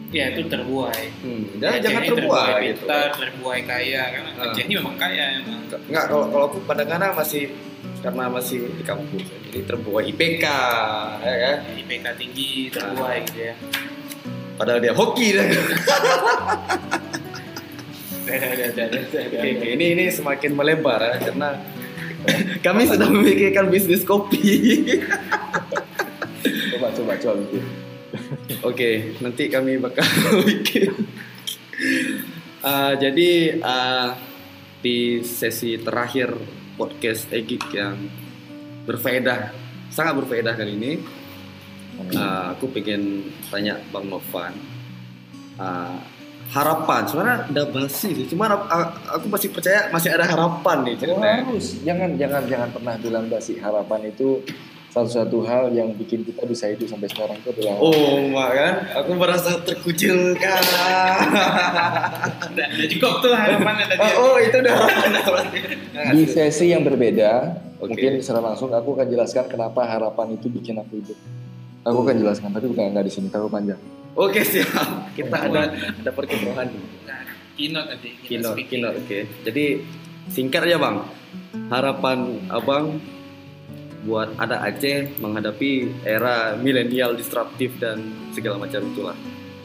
Ya 0.09 0.33
itu 0.33 0.41
terbuai. 0.49 1.05
Hmm, 1.21 1.45
jangan, 1.61 1.77
Aceh 1.77 1.83
jangan 1.85 2.01
ini 2.01 2.09
terbuai 2.09 2.49
gitu. 2.49 2.81
pintar, 2.81 3.09
terbuai 3.13 3.61
kaya 3.69 4.03
karena 4.09 4.31
Ah. 4.41 4.45
Aceh 4.49 4.63
ini 4.65 4.75
memang 4.81 4.97
kaya 4.97 5.25
emang. 5.45 5.61
Enggak, 5.69 6.05
kalau 6.09 6.25
kalau 6.33 6.45
aku 6.49 6.59
kadang-kadang 6.65 7.13
masih 7.13 7.45
karena 8.01 8.25
masih 8.31 8.59
di 8.73 8.83
kampus, 8.87 9.27
jadi 9.51 9.61
terbuai 9.69 10.05
IPK, 10.09 10.45
ya 11.21 11.37
kan. 11.45 11.57
IPK 11.77 12.07
tinggi, 12.17 12.73
terbuai 12.73 13.17
gitu 13.29 13.41
ya. 13.53 13.55
Padahal 14.57 14.81
dia 14.81 14.95
hoki 14.97 15.29
dan 15.37 15.45
udah. 15.53 15.69
Oke, 18.29 19.69
ini 19.73 19.97
ini 19.97 20.05
semakin 20.09 20.53
melebar 20.53 21.01
ya, 21.01 21.15
karena 21.29 21.49
kami 22.67 22.89
sudah 22.89 23.09
memikirkan 23.09 23.69
bisnis 23.69 24.05
kopi. 24.05 24.41
Coba 26.73 26.89
coba 26.95 27.13
coba. 27.19 27.43
Oke, 28.61 29.17
nanti 29.25 29.49
kami 29.49 29.81
bakal 29.81 30.05
bikin. 30.49 30.93
Uh, 32.61 32.93
jadi 32.99 33.63
uh, 33.63 34.19
di 34.83 35.23
sesi 35.25 35.79
terakhir 35.81 36.35
podcast 36.77 37.31
Egik 37.33 37.71
yang 37.73 37.97
berfaedah, 38.85 39.55
sangat 39.91 40.21
berfaedah 40.23 40.55
kali 40.59 40.73
ini, 40.77 40.93
uh, 42.15 42.53
aku 42.53 42.69
pengen 42.75 43.33
tanya 43.49 43.81
Bang 43.95 44.11
Novan. 44.11 44.53
Uh, 45.59 45.99
harapan, 46.49 47.03
sebenarnya 47.05 47.39
udah 47.53 47.67
basi 47.73 48.09
sih, 48.17 48.27
cuman 48.33 48.57
uh, 48.57 48.89
aku 49.21 49.29
masih 49.29 49.53
percaya 49.53 49.93
masih 49.93 50.17
ada 50.17 50.25
harapan 50.25 50.81
nih 50.81 50.97
harus 51.05 51.77
jangan 51.85 52.17
jangan 52.17 52.43
jangan 52.49 52.69
pernah 52.73 52.95
bilang 52.97 53.29
basi 53.29 53.61
harapan 53.61 54.09
itu 54.09 54.41
satu-satu 54.89 55.45
hal 55.45 55.69
yang 55.71 55.93
bikin 55.93 56.25
kita 56.25 56.43
bisa 56.43 56.65
hidup 56.67 56.89
sampai 56.89 57.07
sekarang 57.07 57.37
itu 57.37 57.53
adalah 57.53 57.77
Oh, 57.77 57.93
mak 58.29 58.51
kan? 58.51 58.75
Aku 58.97 59.11
merasa 59.15 59.61
terkucilkan. 59.61 60.63
Cukup 62.89 63.13
tuh 63.21 63.33
harapannya 63.33 63.85
tadi. 63.87 64.01
oh, 64.01 64.13
oh, 64.25 64.37
itu 64.39 64.57
udah 64.59 64.77
di 66.15 66.25
sesi 66.25 66.71
yang 66.71 66.83
berbeda 66.83 67.59
Oke. 67.79 67.95
mungkin 67.95 68.13
secara 68.19 68.41
langsung 68.45 68.71
aku 68.71 68.95
akan 68.95 69.07
jelaskan 69.07 69.45
kenapa 69.47 69.85
harapan 69.85 70.35
itu 70.35 70.47
bikin 70.49 70.79
aku 70.79 70.99
hidup 70.99 71.19
aku 71.83 71.99
akan 72.01 72.17
jelaskan 72.17 72.49
tapi 72.51 72.67
bukan 72.67 72.91
nggak 72.91 73.07
di 73.07 73.13
sini 73.13 73.29
terlalu 73.29 73.51
panjang 73.51 73.81
Oke, 74.15 74.43
siap. 74.43 75.15
Kita 75.15 75.47
ada 75.47 75.71
ada 75.71 76.11
perkembangan. 76.11 76.67
Nah, 77.05 77.23
keynote 77.55 77.87
nanti. 77.89 78.11
kita 78.17 78.27
Keynote, 78.27 78.51
speaking. 78.51 78.83
keynote, 78.83 78.97
oke. 78.99 79.19
Jadi 79.47 79.65
singkat 80.27 80.67
aja, 80.67 80.75
Bang. 80.77 81.07
Harapan 81.69 82.19
Abang 82.51 82.99
buat 84.07 84.35
ada 84.39 84.63
Aceh 84.63 85.19
menghadapi 85.19 86.05
era 86.07 86.55
milenial 86.55 87.19
disruptif 87.19 87.75
dan 87.83 88.31
segala 88.31 88.63
macam 88.63 88.85
itulah. 88.95 89.17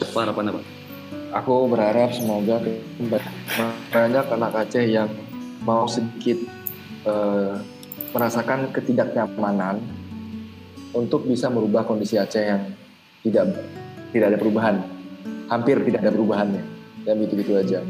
Apa 0.02 0.26
harapan 0.26 0.50
Abang? 0.50 0.66
aku 1.34 1.66
berharap 1.66 2.14
semoga 2.14 2.62
banyak 3.90 4.26
anak 4.30 4.52
Aceh 4.54 4.86
yang 4.86 5.10
mau 5.66 5.90
sedikit 5.90 6.38
eh, 7.04 7.54
merasakan 8.14 8.70
ketidaknyamanan 8.70 9.82
untuk 10.94 11.26
bisa 11.26 11.50
merubah 11.50 11.82
kondisi 11.82 12.14
Aceh 12.14 12.44
yang 12.46 12.62
tidak 13.26 13.66
tidak 14.14 14.26
ada 14.30 14.38
perubahan, 14.38 14.76
hampir 15.50 15.82
tidak 15.82 16.06
ada 16.06 16.14
perubahannya, 16.14 16.62
dan 17.02 17.18
gitu-gitu 17.26 17.58
aja. 17.58 17.82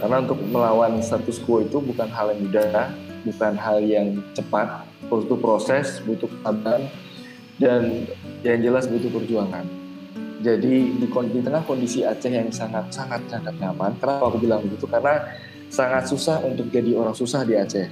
Karena 0.00 0.24
untuk 0.24 0.40
melawan 0.48 1.04
status 1.04 1.36
quo 1.44 1.60
itu 1.60 1.84
bukan 1.84 2.08
hal 2.08 2.32
yang 2.32 2.40
mudah, 2.48 2.88
bukan 3.26 3.58
hal 3.58 3.82
yang 3.82 4.22
cepat, 4.32 4.86
butuh 5.10 5.34
proses, 5.36 5.98
butuh 6.06 6.30
kesabaran, 6.30 6.86
dan 7.58 8.06
yang 8.46 8.62
jelas 8.62 8.86
butuh 8.86 9.10
perjuangan. 9.10 9.66
Jadi 10.44 10.94
di, 10.94 11.06
di 11.10 11.40
tengah 11.42 11.64
kondisi 11.66 12.06
Aceh 12.06 12.30
yang 12.30 12.52
sangat 12.54 12.92
sangat 12.94 13.24
sangat 13.26 13.56
nyaman, 13.58 13.98
kenapa 13.98 14.30
aku 14.30 14.38
bilang 14.38 14.62
begitu? 14.62 14.86
Karena 14.86 15.26
sangat 15.66 16.06
susah 16.06 16.44
untuk 16.46 16.70
jadi 16.70 16.94
orang 16.94 17.16
susah 17.16 17.42
di 17.42 17.58
Aceh. 17.58 17.88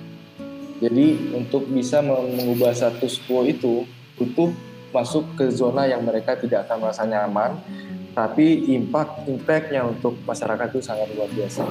Jadi 0.79 1.35
untuk 1.35 1.67
bisa 1.67 2.05
meng- 2.05 2.37
mengubah 2.37 2.77
status 2.77 3.19
quo 3.25 3.43
itu 3.49 3.89
butuh 4.15 4.53
masuk 4.95 5.27
ke 5.35 5.51
zona 5.51 5.91
yang 5.91 6.07
mereka 6.07 6.39
tidak 6.39 6.69
akan 6.69 6.87
merasa 6.87 7.03
nyaman, 7.03 7.59
tapi 8.15 8.71
impact 8.77 9.27
impactnya 9.27 9.83
untuk 9.83 10.15
masyarakat 10.23 10.71
itu 10.71 10.81
sangat 10.85 11.11
luar 11.17 11.27
biasa. 11.33 11.67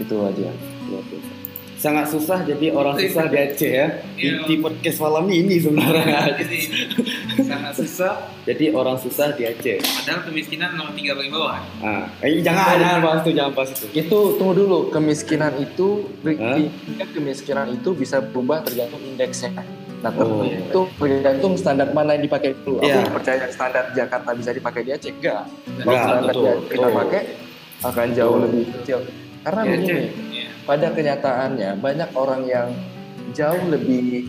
Itu 0.00 0.16
aja. 0.24 0.48
Luar 0.88 1.04
biasa. 1.04 1.33
Sangat 1.74 2.06
susah 2.08 2.40
jadi 2.42 2.72
orang 2.72 2.96
susah 2.96 3.28
di 3.28 3.36
Aceh 3.36 3.70
ya. 3.70 3.86
Iya. 4.16 4.40
Inti 4.40 4.54
podcast 4.58 4.98
malam 4.98 5.28
ini 5.28 5.60
sebenarnya. 5.60 6.32
Jadi 6.40 6.58
sangat 7.44 7.74
susah. 7.76 8.12
jadi 8.44 8.72
orang 8.72 8.96
susah 8.96 9.34
di 9.34 9.44
Aceh. 9.44 9.78
Padahal 9.80 10.20
kemiskinan 10.24 10.74
nomor 10.74 10.96
tiga 10.96 11.12
paling 11.12 11.28
bawah. 11.28 11.60
Ah, 11.80 12.08
eh, 12.20 12.40
jangan 12.40 12.76
jangan 12.76 12.98
bahas 13.00 13.20
itu, 13.20 13.30
jangan 13.32 13.52
bahas 13.52 13.70
itu. 13.72 13.86
Itu 13.92 14.18
tunggu 14.36 14.54
dulu, 14.56 14.78
kemiskinan 14.88 15.52
itu 15.56 15.88
tingkat 16.24 17.08
kemiskinan 17.12 17.66
itu 17.70 17.92
bisa 17.92 18.22
berubah 18.22 18.64
tergantung 18.64 19.02
indeksnya. 19.02 19.52
Nah, 20.00 20.12
Oh. 20.20 20.44
itu 20.44 20.80
tergantung 20.94 21.56
standar 21.56 21.88
mana 21.90 22.12
yang 22.12 22.28
dipakai 22.28 22.52
dulu. 22.60 22.76
Iya. 22.80 23.00
Aku 23.02 23.16
percaya 23.16 23.48
standar 23.48 23.88
Jakarta 23.92 24.36
bisa 24.36 24.52
dipakai 24.52 24.84
di 24.84 24.92
Aceh 24.92 25.08
enggak. 25.10 25.48
Kalau 25.48 25.80
Enggak, 25.80 26.02
standar 26.02 26.24
betul, 26.28 26.44
yang 26.44 26.60
kita 26.62 26.76
betul. 26.82 26.98
pakai 27.00 27.22
akan 27.82 28.08
jauh 28.12 28.28
Betul. 28.30 28.44
lebih 28.46 28.64
kecil. 28.70 28.98
Karena 29.44 29.60
Iya, 29.60 29.70
begini, 29.70 29.92
Iya. 29.92 30.33
Pada 30.64 30.88
kenyataannya 30.92 31.76
banyak 31.80 32.10
orang 32.16 32.42
yang 32.48 32.68
jauh 33.36 33.64
lebih 33.68 34.28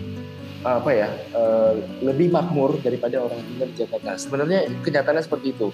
apa 0.65 0.89
ya 0.89 1.09
eh, 1.13 1.73
lebih 2.01 2.33
makmur 2.33 2.81
daripada 2.81 3.21
orang 3.21 3.38
yang 3.38 3.49
tinggal 3.53 3.69
di 3.69 3.77
Jakarta. 3.86 4.11
Sebenarnya 4.17 4.59
kenyataannya 4.81 5.23
seperti 5.23 5.47
itu. 5.53 5.67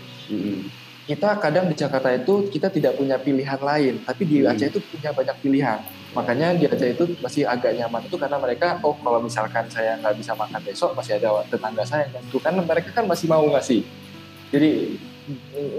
Kita 1.01 1.39
kadang 1.41 1.65
di 1.71 1.75
Jakarta 1.75 2.13
itu 2.13 2.51
kita 2.51 2.69
tidak 2.69 2.93
punya 2.99 3.17
pilihan 3.17 3.57
lain, 3.57 4.03
tapi 4.05 4.21
di. 4.27 4.45
Aceh 4.45 4.69
itu 4.69 4.79
punya 4.83 5.15
banyak 5.15 5.35
pilihan. 5.41 5.79
Makanya 6.11 6.59
di 6.59 6.67
Aceh 6.67 6.91
itu 6.91 7.03
masih 7.23 7.47
agak 7.47 7.73
nyaman 7.73 8.03
itu 8.05 8.15
karena 8.19 8.37
mereka 8.37 8.77
oh 8.83 8.95
kalau 8.99 9.23
misalkan 9.23 9.65
saya 9.71 9.95
nggak 9.97 10.15
bisa 10.19 10.35
makan 10.35 10.61
besok 10.61 10.91
masih 10.93 11.17
ada 11.17 11.41
tetangga 11.47 11.83
saya 11.87 12.05
yang 12.05 12.19
bantu 12.19 12.37
karena 12.43 12.61
mereka 12.61 12.89
kan 12.91 13.05
masih 13.07 13.27
mau 13.31 13.47
ngasih. 13.47 13.81
Jadi 14.51 14.99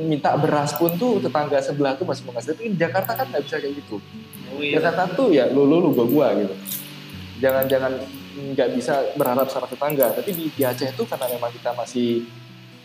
minta 0.08 0.32
beras 0.40 0.72
pun 0.72 0.96
tuh 0.96 1.20
tetangga 1.20 1.60
sebelah 1.60 2.00
tuh 2.00 2.08
masih 2.08 2.24
mau 2.24 2.32
ngasih. 2.32 2.56
Tapi 2.56 2.72
di 2.72 2.78
Jakarta 2.80 3.12
kan 3.12 3.28
nggak 3.28 3.44
bisa 3.44 3.56
kayak 3.60 3.76
gitu. 3.76 4.00
Oh, 4.56 4.62
iya. 4.62 4.78
Tuh 5.16 5.28
ya 5.32 5.44
lu 5.48 5.64
lu 5.64 5.80
lu 5.80 5.90
gua 5.96 6.06
gua 6.06 6.26
gitu. 6.36 6.54
Jangan 7.42 7.64
jangan 7.66 7.92
nggak 8.52 8.68
bisa 8.76 9.12
berharap 9.16 9.48
sama 9.52 9.66
tetangga. 9.68 10.12
Tapi 10.12 10.30
di, 10.32 10.44
di 10.52 10.62
Aceh 10.62 10.88
itu 10.88 11.04
karena 11.04 11.26
memang 11.28 11.50
kita 11.52 11.76
masih 11.76 12.24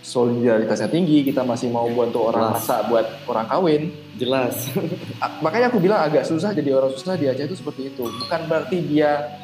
solidaritasnya 0.04 0.88
tinggi, 0.88 1.26
kita 1.28 1.44
masih 1.44 1.68
mau 1.68 1.88
bantu 1.92 2.32
orang 2.32 2.54
Jelas. 2.54 2.56
masak 2.64 2.80
buat 2.88 3.06
orang 3.28 3.48
kawin. 3.48 3.82
Jelas. 4.18 4.56
Makanya 5.46 5.68
aku 5.70 5.80
bilang 5.84 6.00
agak 6.02 6.24
susah 6.26 6.56
jadi 6.56 6.74
orang 6.74 6.92
susah 6.96 7.16
di 7.20 7.28
Aceh 7.28 7.46
itu 7.46 7.58
seperti 7.60 7.92
itu. 7.92 8.04
Bukan 8.08 8.42
berarti 8.48 8.78
dia 8.82 9.40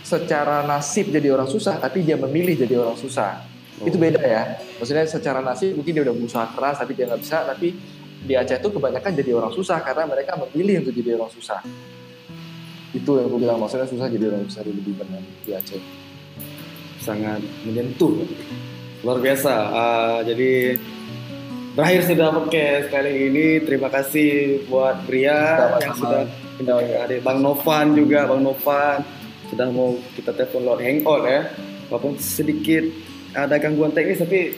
secara 0.00 0.66
nasib 0.66 1.12
jadi 1.14 1.30
orang 1.30 1.46
susah, 1.46 1.78
tapi 1.78 2.02
dia 2.02 2.18
memilih 2.18 2.58
jadi 2.58 2.80
orang 2.80 2.96
susah. 2.98 3.46
Itu 3.80 3.96
beda 3.96 4.20
ya. 4.20 4.60
Maksudnya 4.76 5.08
secara 5.08 5.40
nasib 5.40 5.72
mungkin 5.72 5.92
dia 5.96 6.02
udah 6.04 6.16
berusaha 6.16 6.46
keras 6.52 6.76
tapi 6.80 6.92
dia 6.92 7.08
nggak 7.08 7.20
bisa. 7.20 7.38
Tapi 7.48 7.68
di 8.20 8.36
Aceh 8.36 8.60
itu 8.60 8.68
kebanyakan 8.68 9.10
jadi 9.16 9.30
orang 9.32 9.52
susah 9.52 9.80
karena 9.80 10.04
mereka 10.04 10.36
memilih 10.36 10.84
untuk 10.84 10.94
jadi 10.96 11.16
orang 11.16 11.32
susah. 11.32 11.60
Itu 12.92 13.16
yang 13.16 13.30
aku 13.30 13.38
bilang 13.38 13.58
maksudnya 13.62 13.86
susah 13.88 14.06
jadi 14.10 14.28
orang 14.28 14.44
susah 14.50 14.62
lebih 14.66 14.94
benar 14.98 15.22
di 15.44 15.52
Aceh. 15.56 15.82
sangat 17.00 17.40
menyentuh. 17.64 18.12
Luar 19.00 19.24
biasa. 19.24 19.54
Ah, 19.72 20.18
jadi 20.20 20.76
berakhir 21.72 22.12
sudah 22.12 22.28
podcast 22.28 22.92
kali 22.92 23.32
ini. 23.32 23.46
Terima 23.64 23.88
kasih 23.88 24.68
buat 24.68 25.08
Bria 25.08 25.72
yang 25.80 25.96
sudah 25.96 26.28
ada 26.60 27.16
Bang 27.24 27.40
Novan 27.40 27.96
juga. 27.96 28.28
Bang 28.28 28.44
Novan 28.44 29.00
sudah 29.48 29.72
mau 29.72 29.96
kita 30.12 30.36
telepon 30.36 30.68
lewat 30.68 30.80
hangout 30.84 31.22
ya. 31.24 31.40
Walaupun 31.88 32.20
sedikit 32.20 32.84
ada 33.32 33.56
gangguan 33.56 33.96
teknis 33.96 34.20
tapi 34.20 34.54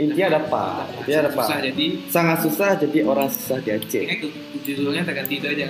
intinya 0.00 0.40
dapat 0.40 0.84
intinya 1.04 1.28
dapat 1.28 1.44
susah 1.44 1.58
jadi 1.60 1.86
sangat 2.08 2.38
susah 2.48 2.70
jadi 2.80 2.98
orang 3.04 3.28
susah 3.28 3.58
di 3.60 3.70
Aceh 3.76 4.02
ini 4.02 4.14
judulnya 4.62 5.02
tak 5.04 5.14
ganti 5.22 5.34
itu 5.42 5.48
aja. 5.50 5.68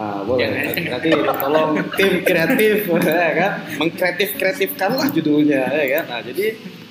Ah, 0.00 0.24
boleh. 0.24 0.72
Nanti 0.88 1.10
tolong 1.12 1.76
tim 2.00 2.24
kreatif 2.24 2.88
ya 3.06 3.32
kan, 3.36 3.52
mengkreatif 3.76 4.28
kreatifkanlah 4.40 5.12
judulnya 5.12 5.68
ya 5.68 5.86
kan. 6.00 6.04
Nah, 6.08 6.20
jadi 6.24 6.46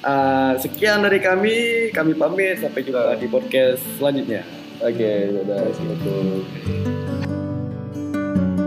ah, 0.05 0.53
sekian 0.61 1.01
dari 1.01 1.17
kami, 1.17 1.89
kami 1.89 2.13
pamit. 2.13 2.61
Sampai 2.61 2.85
jumpa 2.85 3.17
di 3.17 3.27
podcast 3.27 3.81
selanjutnya. 3.97 4.45
Oke, 4.81 5.33
udah 5.45 5.61
Assalamualaikum. 5.69 7.10